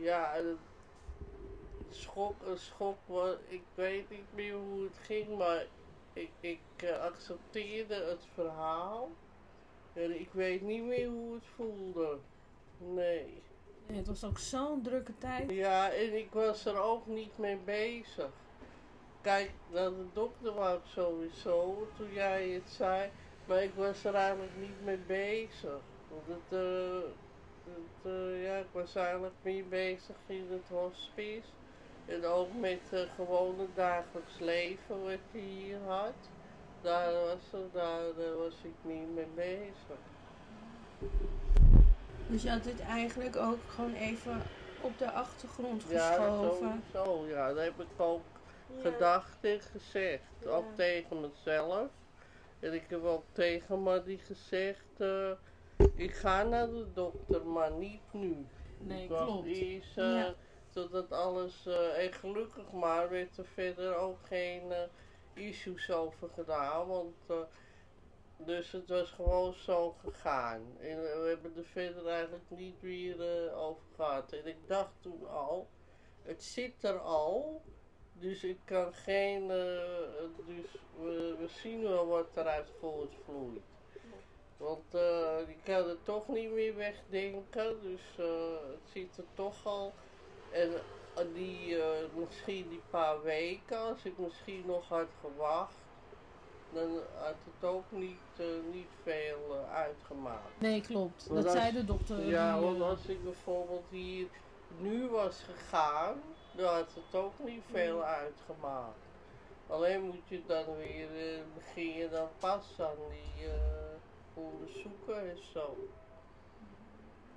Ja, 0.00 0.34
schok, 1.90 2.34
een 2.46 2.58
schok, 2.58 2.96
was, 3.06 3.34
ik 3.48 3.62
weet 3.74 4.10
niet 4.10 4.34
meer 4.34 4.54
hoe 4.54 4.82
het 4.82 4.98
ging, 5.02 5.36
maar 5.38 5.64
ik, 6.12 6.30
ik 6.40 6.60
eh, 6.76 6.98
accepteerde 6.98 7.94
het 7.94 8.24
verhaal. 8.34 9.10
En 9.92 10.20
ik 10.20 10.28
weet 10.32 10.62
niet 10.62 10.82
meer 10.82 11.08
hoe 11.08 11.34
het 11.34 11.46
voelde. 11.56 12.18
Nee. 12.78 13.42
Het 13.86 14.06
was 14.06 14.24
ook 14.24 14.38
zo'n 14.38 14.82
drukke 14.82 15.12
tijd. 15.18 15.50
Ja, 15.50 15.90
en 15.90 16.16
ik 16.18 16.28
was 16.32 16.64
er 16.64 16.80
ook 16.80 17.06
niet 17.06 17.38
mee 17.38 17.56
bezig. 17.64 18.30
Kijk, 19.22 19.50
naar 19.72 19.90
de 19.90 20.06
dokter 20.12 20.54
wou 20.54 20.76
ik 20.76 20.82
sowieso 20.84 21.86
toen 21.96 22.12
jij 22.12 22.48
het 22.48 22.70
zei, 22.70 23.10
maar 23.44 23.62
ik 23.62 23.74
was 23.74 24.04
er 24.04 24.14
eigenlijk 24.14 24.52
niet 24.60 24.84
mee 24.84 24.98
bezig. 25.06 25.80
Want 26.08 26.26
het, 26.26 26.58
eh, 26.60 27.08
het, 27.64 28.12
eh, 28.12 28.44
ja, 28.44 28.56
ik 28.56 28.66
was 28.72 28.94
eigenlijk 28.94 29.34
meer 29.42 29.68
bezig 29.68 30.16
in 30.26 30.46
het 30.50 30.68
hospice. 30.68 31.48
En 32.06 32.24
ook 32.24 32.48
met 32.60 32.80
het 32.88 33.08
gewone 33.14 33.66
dagelijks 33.74 34.38
leven 34.38 35.02
wat 35.04 35.18
je 35.30 35.38
hier 35.38 35.78
had. 35.86 36.12
Daar 36.80 37.12
was, 37.12 37.60
daar, 37.72 38.00
daar 38.16 38.36
was 38.36 38.54
ik 38.62 38.74
niet 38.82 39.14
mee 39.14 39.26
bezig. 39.34 39.98
Dus 42.26 42.42
je 42.42 42.50
had 42.50 42.64
dit 42.64 42.80
eigenlijk 42.80 43.36
ook 43.36 43.58
gewoon 43.68 43.94
even 43.94 44.42
op 44.80 44.98
de 44.98 45.10
achtergrond 45.10 45.82
Ja, 45.88 46.08
geschoven. 46.08 46.82
sowieso. 46.92 47.26
Ja, 47.26 47.48
dat 47.48 47.64
heb 47.64 47.80
ik 47.80 47.86
ook 48.00 48.22
gedacht 48.80 49.44
en 49.44 49.60
gezegd. 49.60 50.46
Ook 50.46 50.64
tegen 50.76 51.20
mezelf. 51.20 51.90
En 52.60 52.72
ik 52.72 52.84
heb 52.88 53.04
ook 53.04 53.24
tegen 53.32 53.82
Maddie 53.82 54.18
gezegd, 54.18 54.84
eh, 54.98 55.30
ik 55.94 56.14
ga 56.14 56.42
naar 56.42 56.66
de 56.70 56.86
dokter, 56.94 57.46
maar 57.46 57.72
niet 57.72 58.12
nu. 58.12 58.46
Nee, 58.78 59.06
klopt. 59.06 59.46
eh, 59.96 60.04
Ja. 60.16 60.34
totdat 60.70 61.12
alles, 61.12 61.66
eh, 61.66 62.04
en 62.04 62.12
gelukkig 62.12 62.72
maar, 62.72 63.10
werd 63.10 63.36
er 63.38 63.46
verder 63.46 63.94
ook 63.96 64.18
geen 64.26 64.72
issues 65.34 65.90
over 65.90 66.28
gedaan. 66.34 66.86
Want, 66.86 67.14
dus 68.36 68.72
het 68.72 68.88
was 68.88 69.10
gewoon 69.10 69.54
zo 69.54 69.90
gegaan. 70.04 70.62
En 70.80 71.00
we 71.02 71.24
hebben 71.28 71.56
er 71.56 71.64
verder 71.64 72.06
eigenlijk 72.06 72.44
niet 72.50 72.82
meer 72.82 73.52
over 73.54 73.82
gehad. 73.96 74.32
En 74.32 74.46
ik 74.46 74.56
dacht 74.66 74.92
toen 75.00 75.28
al, 75.30 75.68
het 76.22 76.42
zit 76.42 76.84
er 76.84 76.98
al. 76.98 77.62
Dus 78.22 78.44
ik 78.44 78.58
kan 78.64 78.92
geen, 78.94 79.50
eh, 79.50 80.46
dus 80.46 80.66
we, 80.98 81.36
we 81.38 81.48
zien 81.62 81.82
wel 81.82 82.06
wat 82.06 82.26
eruit 82.36 82.68
voortvloeit. 82.80 83.62
Want 84.56 84.94
eh 84.94 85.38
je 85.48 85.56
kan 85.64 85.88
het 85.88 86.04
toch 86.04 86.28
niet 86.28 86.50
meer 86.50 86.74
wegdenken, 86.76 87.80
dus 87.82 88.00
eh, 88.18 88.26
het 88.70 88.88
zit 88.92 89.16
er 89.16 89.24
toch 89.34 89.66
al. 89.66 89.94
En 90.52 90.70
die, 91.34 91.76
misschien 92.14 92.68
die 92.68 92.82
paar 92.90 93.22
weken, 93.22 93.78
als 93.78 94.04
ik 94.04 94.18
misschien 94.18 94.62
nog 94.66 94.88
had 94.88 95.08
gewacht, 95.20 95.74
dan 96.72 96.90
had 97.14 97.34
het 97.44 97.68
ook 97.70 97.90
niet, 97.90 98.18
niet 98.72 98.88
veel 99.02 99.56
uitgemaakt. 99.72 100.60
Nee, 100.60 100.80
klopt. 100.80 101.26
Want 101.26 101.42
Dat 101.42 101.52
als- 101.52 101.62
zei 101.62 101.72
de 101.72 101.84
dokter. 101.84 102.26
Ja, 102.26 102.60
want 102.60 102.80
als 102.80 103.06
ik 103.06 103.24
bijvoorbeeld 103.24 103.88
hier 103.90 104.26
nu 104.80 105.08
was 105.08 105.42
gegaan, 105.42 106.22
dan 106.56 106.74
had 106.74 106.88
het 106.94 107.14
ook 107.20 107.32
niet 107.44 107.62
veel 107.70 108.04
uitgemaakt. 108.04 108.98
Alleen 109.66 110.02
moet 110.02 110.28
je 110.28 110.42
dan 110.46 110.76
weer, 110.76 111.08
eh, 111.34 111.40
begin 111.54 111.92
je 111.94 112.08
dan 112.08 112.28
pas 112.38 112.80
aan 112.80 112.96
die 113.10 113.46
eh, 113.48 113.54
onderzoeken 114.34 115.30
en 115.30 115.38
zo. 115.52 115.88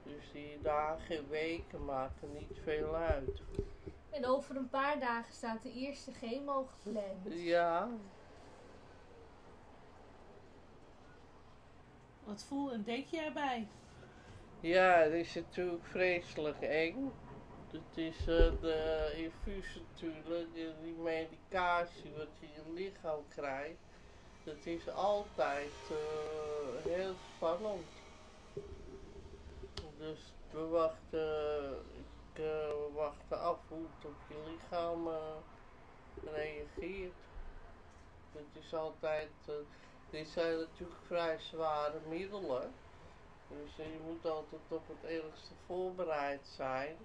Dus 0.04 0.32
die 0.34 0.62
dagen 0.62 1.18
en 1.18 1.30
weken 1.30 1.86
maken 1.86 2.34
niet 2.34 2.60
veel 2.64 2.96
uit. 2.96 3.42
En 4.10 4.26
over 4.26 4.56
een 4.56 4.70
paar 4.70 5.00
dagen 5.00 5.34
staat 5.34 5.64
de 5.64 5.72
eerste 5.72 6.12
chemo 6.14 6.68
gepland. 6.84 7.34
Ja, 7.34 7.90
Wat 12.24 12.44
voel 12.44 12.72
en 12.72 12.84
denk 12.84 13.06
jij 13.08 13.26
erbij? 13.26 13.68
ja, 14.60 14.98
het 14.98 15.14
is 15.14 15.34
natuurlijk 15.36 15.86
vreselijk 15.86 16.62
eng. 16.62 17.12
Het 17.76 17.98
is 17.98 18.20
eh, 18.20 18.52
de 18.62 19.12
infuus 19.16 19.80
natuurlijk, 19.92 20.54
die, 20.54 20.94
medicatie 20.94 22.12
wat 22.18 22.28
je 22.40 22.46
in 22.46 22.52
je 22.54 22.74
lichaam 22.74 23.20
krijgt. 23.30 23.80
Dat 24.44 24.66
is 24.66 24.90
altijd 24.90 25.72
eh, 25.90 26.92
heel 26.92 27.14
spannend. 27.36 27.88
Dus 29.98 30.34
we 30.52 30.68
wachten, 30.68 31.70
ik, 31.94 32.40
eh, 32.40 32.68
we 32.68 32.90
wachten 32.94 33.40
af 33.40 33.60
hoe 33.68 33.86
het 33.96 34.06
op 34.06 34.16
je 34.28 34.52
lichaam 34.52 35.10
reageert. 36.34 37.14
Het 38.32 38.64
is 38.64 38.74
altijd, 38.74 39.30
dit 40.10 40.28
zijn 40.28 40.58
natuurlijk 40.58 41.00
vrij 41.06 41.40
zware 41.40 42.00
middelen. 42.10 42.72
Dus 43.48 43.76
je 43.76 44.00
moet 44.06 44.26
altijd 44.26 44.62
op 44.68 44.88
het 44.88 45.12
ergste 45.12 45.54
voorbereid 45.66 46.48
zijn. 46.56 46.98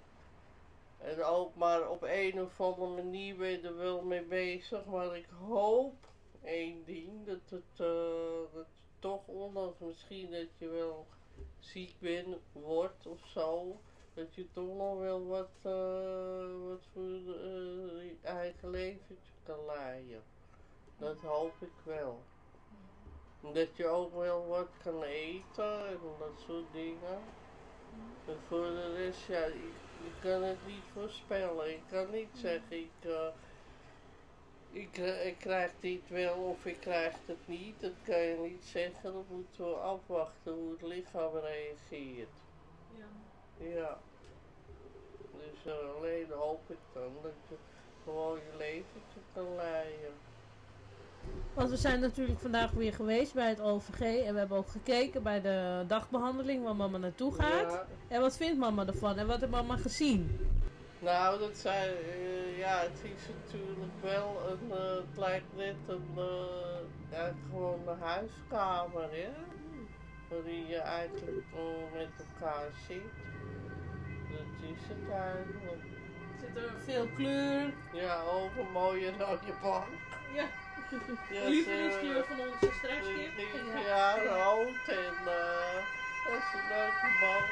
En 1.00 1.24
ook 1.24 1.54
maar 1.54 1.88
op 1.88 2.02
een 2.02 2.42
of 2.42 2.60
andere 2.60 2.90
manier 3.02 3.36
ben 3.36 3.50
je 3.50 3.60
er 3.60 3.76
wel 3.76 4.02
mee 4.02 4.22
bezig. 4.22 4.84
Maar 4.84 5.16
ik 5.16 5.28
hoop 5.48 5.94
één 6.42 6.84
ding, 6.84 7.26
dat 7.26 7.50
het, 7.50 7.80
eh, 7.80 8.54
dat 8.54 8.66
je 8.66 8.82
toch, 8.98 9.26
ondanks 9.26 9.78
misschien 9.78 10.30
dat 10.30 10.48
je 10.58 10.68
wel 10.68 11.06
ziek 11.58 11.94
bent, 11.98 12.36
wordt 12.52 13.06
of 13.06 13.26
zo, 13.26 13.76
dat 14.14 14.34
je 14.34 14.46
toch 14.52 14.76
nog 14.76 14.98
wel 14.98 15.26
wat, 15.26 15.50
eh, 15.62 16.68
wat 16.68 16.82
voor 16.92 17.34
eh, 17.34 18.04
je 18.04 18.16
eigen 18.22 18.70
leventje 18.70 19.32
kan 19.42 19.64
leiden. 19.66 20.22
Dat 20.98 21.20
hoop 21.20 21.54
ik 21.60 21.72
wel. 21.82 22.20
Dat 23.52 23.76
je 23.76 23.86
ook 23.86 24.14
wel 24.14 24.46
wat 24.46 24.68
kan 24.82 25.02
eten 25.02 25.86
en 25.86 25.98
dat 26.18 26.40
soort 26.46 26.72
dingen. 26.72 27.20
En 28.26 28.36
voor 28.48 28.64
de 28.64 28.94
rest, 28.94 29.26
ja, 29.26 29.48
ik 30.04 30.12
kan 30.20 30.42
het 30.42 30.66
niet 30.66 30.84
voorspellen. 30.92 31.70
Ik 31.70 31.82
kan 31.90 32.10
niet 32.10 32.30
zeggen, 32.32 32.76
ik, 32.76 32.90
eh, 33.00 33.28
ik, 34.70 34.98
eh, 34.98 35.26
ik 35.26 35.38
krijg 35.38 35.72
dit 35.80 36.08
wel 36.08 36.34
of 36.34 36.66
ik 36.66 36.80
krijg 36.80 37.14
het 37.26 37.48
niet. 37.48 37.80
Dat 37.80 37.92
kan 38.04 38.18
je 38.18 38.36
niet 38.36 38.64
zeggen. 38.64 39.12
Dan 39.12 39.24
moeten 39.28 39.64
we 39.64 39.74
afwachten 39.74 40.52
hoe 40.52 40.70
het 40.70 40.82
lichaam 40.82 41.32
reageert. 41.32 42.38
Ja. 42.96 43.06
Ja. 43.66 43.98
Dus 45.32 45.72
eh, 45.72 45.94
alleen 45.96 46.30
hoop 46.30 46.70
ik 46.70 46.78
dan 46.92 47.12
dat 47.22 47.32
je 47.48 47.56
gewoon 48.04 48.38
je 48.38 48.56
leventje 48.56 49.20
kan 49.32 49.54
leiden. 49.54 50.29
Want 51.54 51.70
we 51.70 51.76
zijn 51.76 52.00
natuurlijk 52.00 52.40
vandaag 52.40 52.70
weer 52.70 52.92
geweest 52.92 53.34
bij 53.34 53.48
het 53.48 53.60
OVG. 53.60 54.00
En 54.00 54.32
we 54.32 54.38
hebben 54.38 54.56
ook 54.56 54.68
gekeken 54.68 55.22
bij 55.22 55.40
de 55.40 55.84
dagbehandeling 55.86 56.64
waar 56.64 56.76
mama 56.76 56.98
naartoe 56.98 57.34
gaat. 57.34 57.72
Ja. 57.72 57.86
En 58.08 58.20
wat 58.20 58.36
vindt 58.36 58.58
mama 58.58 58.86
ervan? 58.86 59.16
En 59.16 59.26
wat 59.26 59.40
heeft 59.40 59.52
mama 59.52 59.76
gezien? 59.76 60.38
Nou, 60.98 61.38
dat 61.38 61.56
zijn, 61.56 61.88
eh, 61.88 62.58
ja, 62.58 62.80
het 62.80 63.00
is 63.02 63.28
natuurlijk 63.44 63.92
wel 64.00 64.36
een, 64.50 64.72
eh, 64.72 64.94
het 64.94 65.18
lijkt 65.18 65.56
net 65.56 65.76
een, 65.86 66.08
eh, 66.16 67.10
ja, 67.10 67.32
gewoon 67.50 67.88
een 67.88 67.98
huiskamer, 68.00 69.02
hè? 69.10 69.28
Waarin 70.28 70.66
je 70.66 70.76
eigenlijk 70.78 71.46
eh, 71.54 71.98
met 71.98 72.08
elkaar 72.18 72.68
zit. 72.88 73.12
Dat 74.30 74.70
is 74.70 74.82
het 74.88 75.10
eigenlijk. 75.10 75.82
Zit 76.40 76.56
er 76.56 76.72
veel 76.84 77.06
kleur? 77.16 77.72
Ja, 77.92 78.22
ook 78.22 78.50
een 78.58 78.72
mooie 78.72 79.10
rode 79.18 79.52
bank. 79.62 79.86
Ja. 80.34 80.44
Ze- 80.90 82.24
van 82.28 82.40
onze 82.40 82.70
stresskip. 82.78 83.38
Ja, 83.86 84.16
ja 84.22 84.44
rood 84.44 84.88
en 84.88 85.14
eh, 85.26 85.74
dat 86.24 86.32
is 86.38 86.52
een 86.54 86.68
leuke 86.68 87.08
bank. 87.20 87.48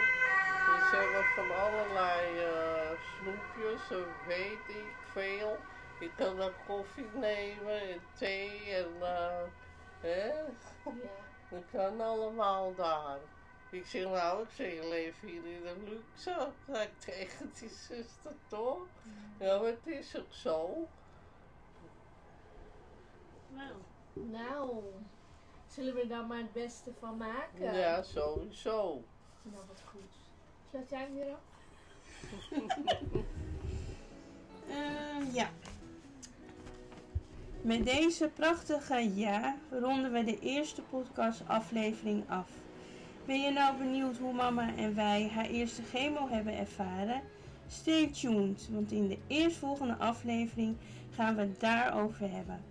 Dus 0.66 0.88
ze 0.90 0.96
hebben 0.96 1.24
van 1.34 1.50
allerlei 1.56 2.38
eh, 2.38 2.90
snoepjes, 3.00 3.90
en 3.90 4.06
weet 4.26 4.68
ik 4.68 4.94
veel. 5.12 5.56
Je 6.00 6.10
kan 6.14 6.36
dan 6.36 6.52
koffie 6.66 7.06
nemen 7.14 7.80
en 7.80 8.00
thee 8.18 8.74
en 8.74 8.92
eh, 9.00 9.42
hè, 10.00 10.26
Ja. 10.26 10.44
dat 11.50 11.62
kan 11.72 12.00
allemaal 12.00 12.74
daar. 12.74 13.18
Ik 13.70 13.86
zeg 13.86 14.02
nou, 14.04 14.42
ik 14.42 14.48
zeg, 14.50 14.72
je 14.72 14.88
leeft 14.88 15.20
hier 15.20 15.44
in 15.46 15.66
een 15.66 15.88
luxe. 15.88 16.48
Ik 16.82 16.98
tegen 16.98 17.52
die 17.58 17.68
zuster 17.68 18.32
toch? 18.48 18.86
Ja, 19.38 19.58
maar 19.58 19.66
het 19.68 19.86
is 19.86 20.16
ook 20.16 20.32
zo. 20.32 20.88
Nou, 23.58 23.72
Nou, 24.30 24.82
zullen 25.66 25.94
we 25.94 26.00
er 26.00 26.08
dan 26.08 26.26
maar 26.26 26.38
het 26.38 26.52
beste 26.52 26.92
van 26.98 27.16
maken? 27.16 27.72
Ja, 27.78 28.02
sowieso. 28.02 29.02
Nou, 29.42 29.64
wat 29.68 29.82
goed. 29.84 30.00
Sluit 30.70 30.90
jij 30.90 31.00
hem 31.00 31.14
weer 31.14 31.32
af? 31.32 31.40
Eh, 34.68 35.34
ja. 35.34 35.48
Met 37.62 37.84
deze 37.84 38.28
prachtige 38.28 39.14
ja 39.14 39.56
ronden 39.70 40.12
we 40.12 40.24
de 40.24 40.38
eerste 40.38 40.82
podcastaflevering 40.82 42.30
af. 42.30 42.50
Ben 43.24 43.40
je 43.40 43.50
nou 43.50 43.76
benieuwd 43.76 44.16
hoe 44.16 44.32
mama 44.32 44.76
en 44.76 44.94
wij 44.94 45.28
haar 45.28 45.46
eerste 45.46 45.82
chemo 45.82 46.28
hebben 46.28 46.56
ervaren? 46.58 47.22
Stay 47.68 48.06
tuned, 48.06 48.68
want 48.70 48.92
in 48.92 49.08
de 49.08 49.18
eerstvolgende 49.26 49.96
aflevering 49.96 50.76
gaan 51.14 51.34
we 51.34 51.40
het 51.40 51.60
daarover 51.60 52.30
hebben. 52.30 52.64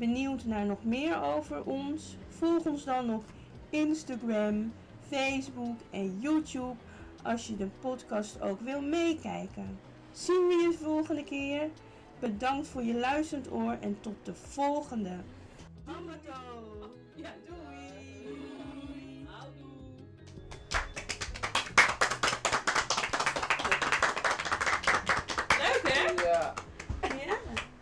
Benieuwd 0.00 0.44
naar 0.44 0.66
nog 0.66 0.84
meer 0.84 1.22
over 1.22 1.64
ons? 1.64 2.16
Volg 2.28 2.64
ons 2.64 2.84
dan 2.84 3.14
op 3.14 3.24
Instagram, 3.70 4.72
Facebook 5.08 5.76
en 5.90 6.18
YouTube 6.20 6.74
als 7.22 7.46
je 7.46 7.56
de 7.56 7.68
podcast 7.80 8.40
ook 8.40 8.60
wil 8.60 8.80
meekijken. 8.82 9.78
Zien 10.12 10.46
we 10.46 10.54
je 10.54 10.68
de 10.78 10.84
volgende 10.84 11.24
keer? 11.24 11.68
Bedankt 12.18 12.66
voor 12.66 12.82
je 12.82 12.94
luisterend 12.94 13.52
oor 13.52 13.76
en 13.80 14.00
tot 14.00 14.14
de 14.22 14.34
volgende. 14.34 15.16
Amato! 15.84 16.40
Ja, 17.14 17.32
doei! 17.46 19.26
Houdoe! 19.26 19.66
Leuk 25.58 25.92
hè? 25.92 26.28
Ja. 26.28 26.54
Ja. 27.02 27.36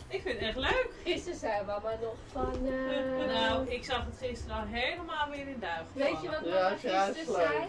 Ik 0.08 0.22
vind 0.22 0.38
het 0.38 0.48
echt 0.48 0.56
leuk. 0.56 0.77
Gisteren 1.12 1.38
zei 1.38 1.64
mama 1.66 1.90
nog 2.00 2.14
van... 2.32 2.52
eh, 2.66 3.26
nou, 3.26 3.68
ik 3.68 3.84
zag 3.84 4.04
het 4.04 4.16
gisteren 4.28 4.56
al 4.56 4.64
helemaal 4.66 5.28
weer 5.30 5.48
in 5.48 5.60
duigen. 5.60 5.86
Weet 5.94 6.22
je 6.22 6.28
wat 6.30 6.40
Ja, 6.44 6.54
mama 6.62 6.76
juist 6.82 7.16
gisteren 7.16 7.40
leuk. 7.40 7.50
zei? 7.50 7.68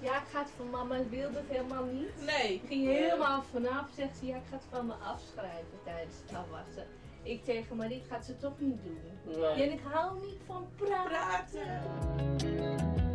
Ja, 0.00 0.16
ik 0.16 0.26
ga 0.32 0.38
het 0.38 0.50
van 0.56 0.70
mama, 0.70 0.96
wilde 1.10 1.36
het 1.38 1.48
helemaal 1.48 1.84
niet. 1.84 2.10
Nee. 2.26 2.54
Ik 2.54 2.62
ging 2.68 2.86
helemaal 2.86 3.42
vanaf, 3.52 3.86
zegt 3.96 4.16
ze, 4.18 4.26
ja, 4.26 4.36
ik 4.36 4.42
ga 4.50 4.56
het 4.56 4.64
van 4.70 4.86
me 4.86 4.92
afschrijven 4.92 5.78
tijdens 5.84 6.14
het 6.26 6.36
afwassen. 6.38 6.86
Ik 7.22 7.44
tegen 7.44 7.76
Marie, 7.76 8.02
gaat 8.08 8.24
ze 8.24 8.36
toch 8.38 8.58
niet 8.58 8.78
doen. 8.84 9.00
Ja. 9.40 9.48
En 9.50 9.72
ik 9.72 9.80
hou 9.92 10.20
niet 10.20 10.40
van 10.46 10.68
praten. 10.76 11.60
Praten. 11.60 13.13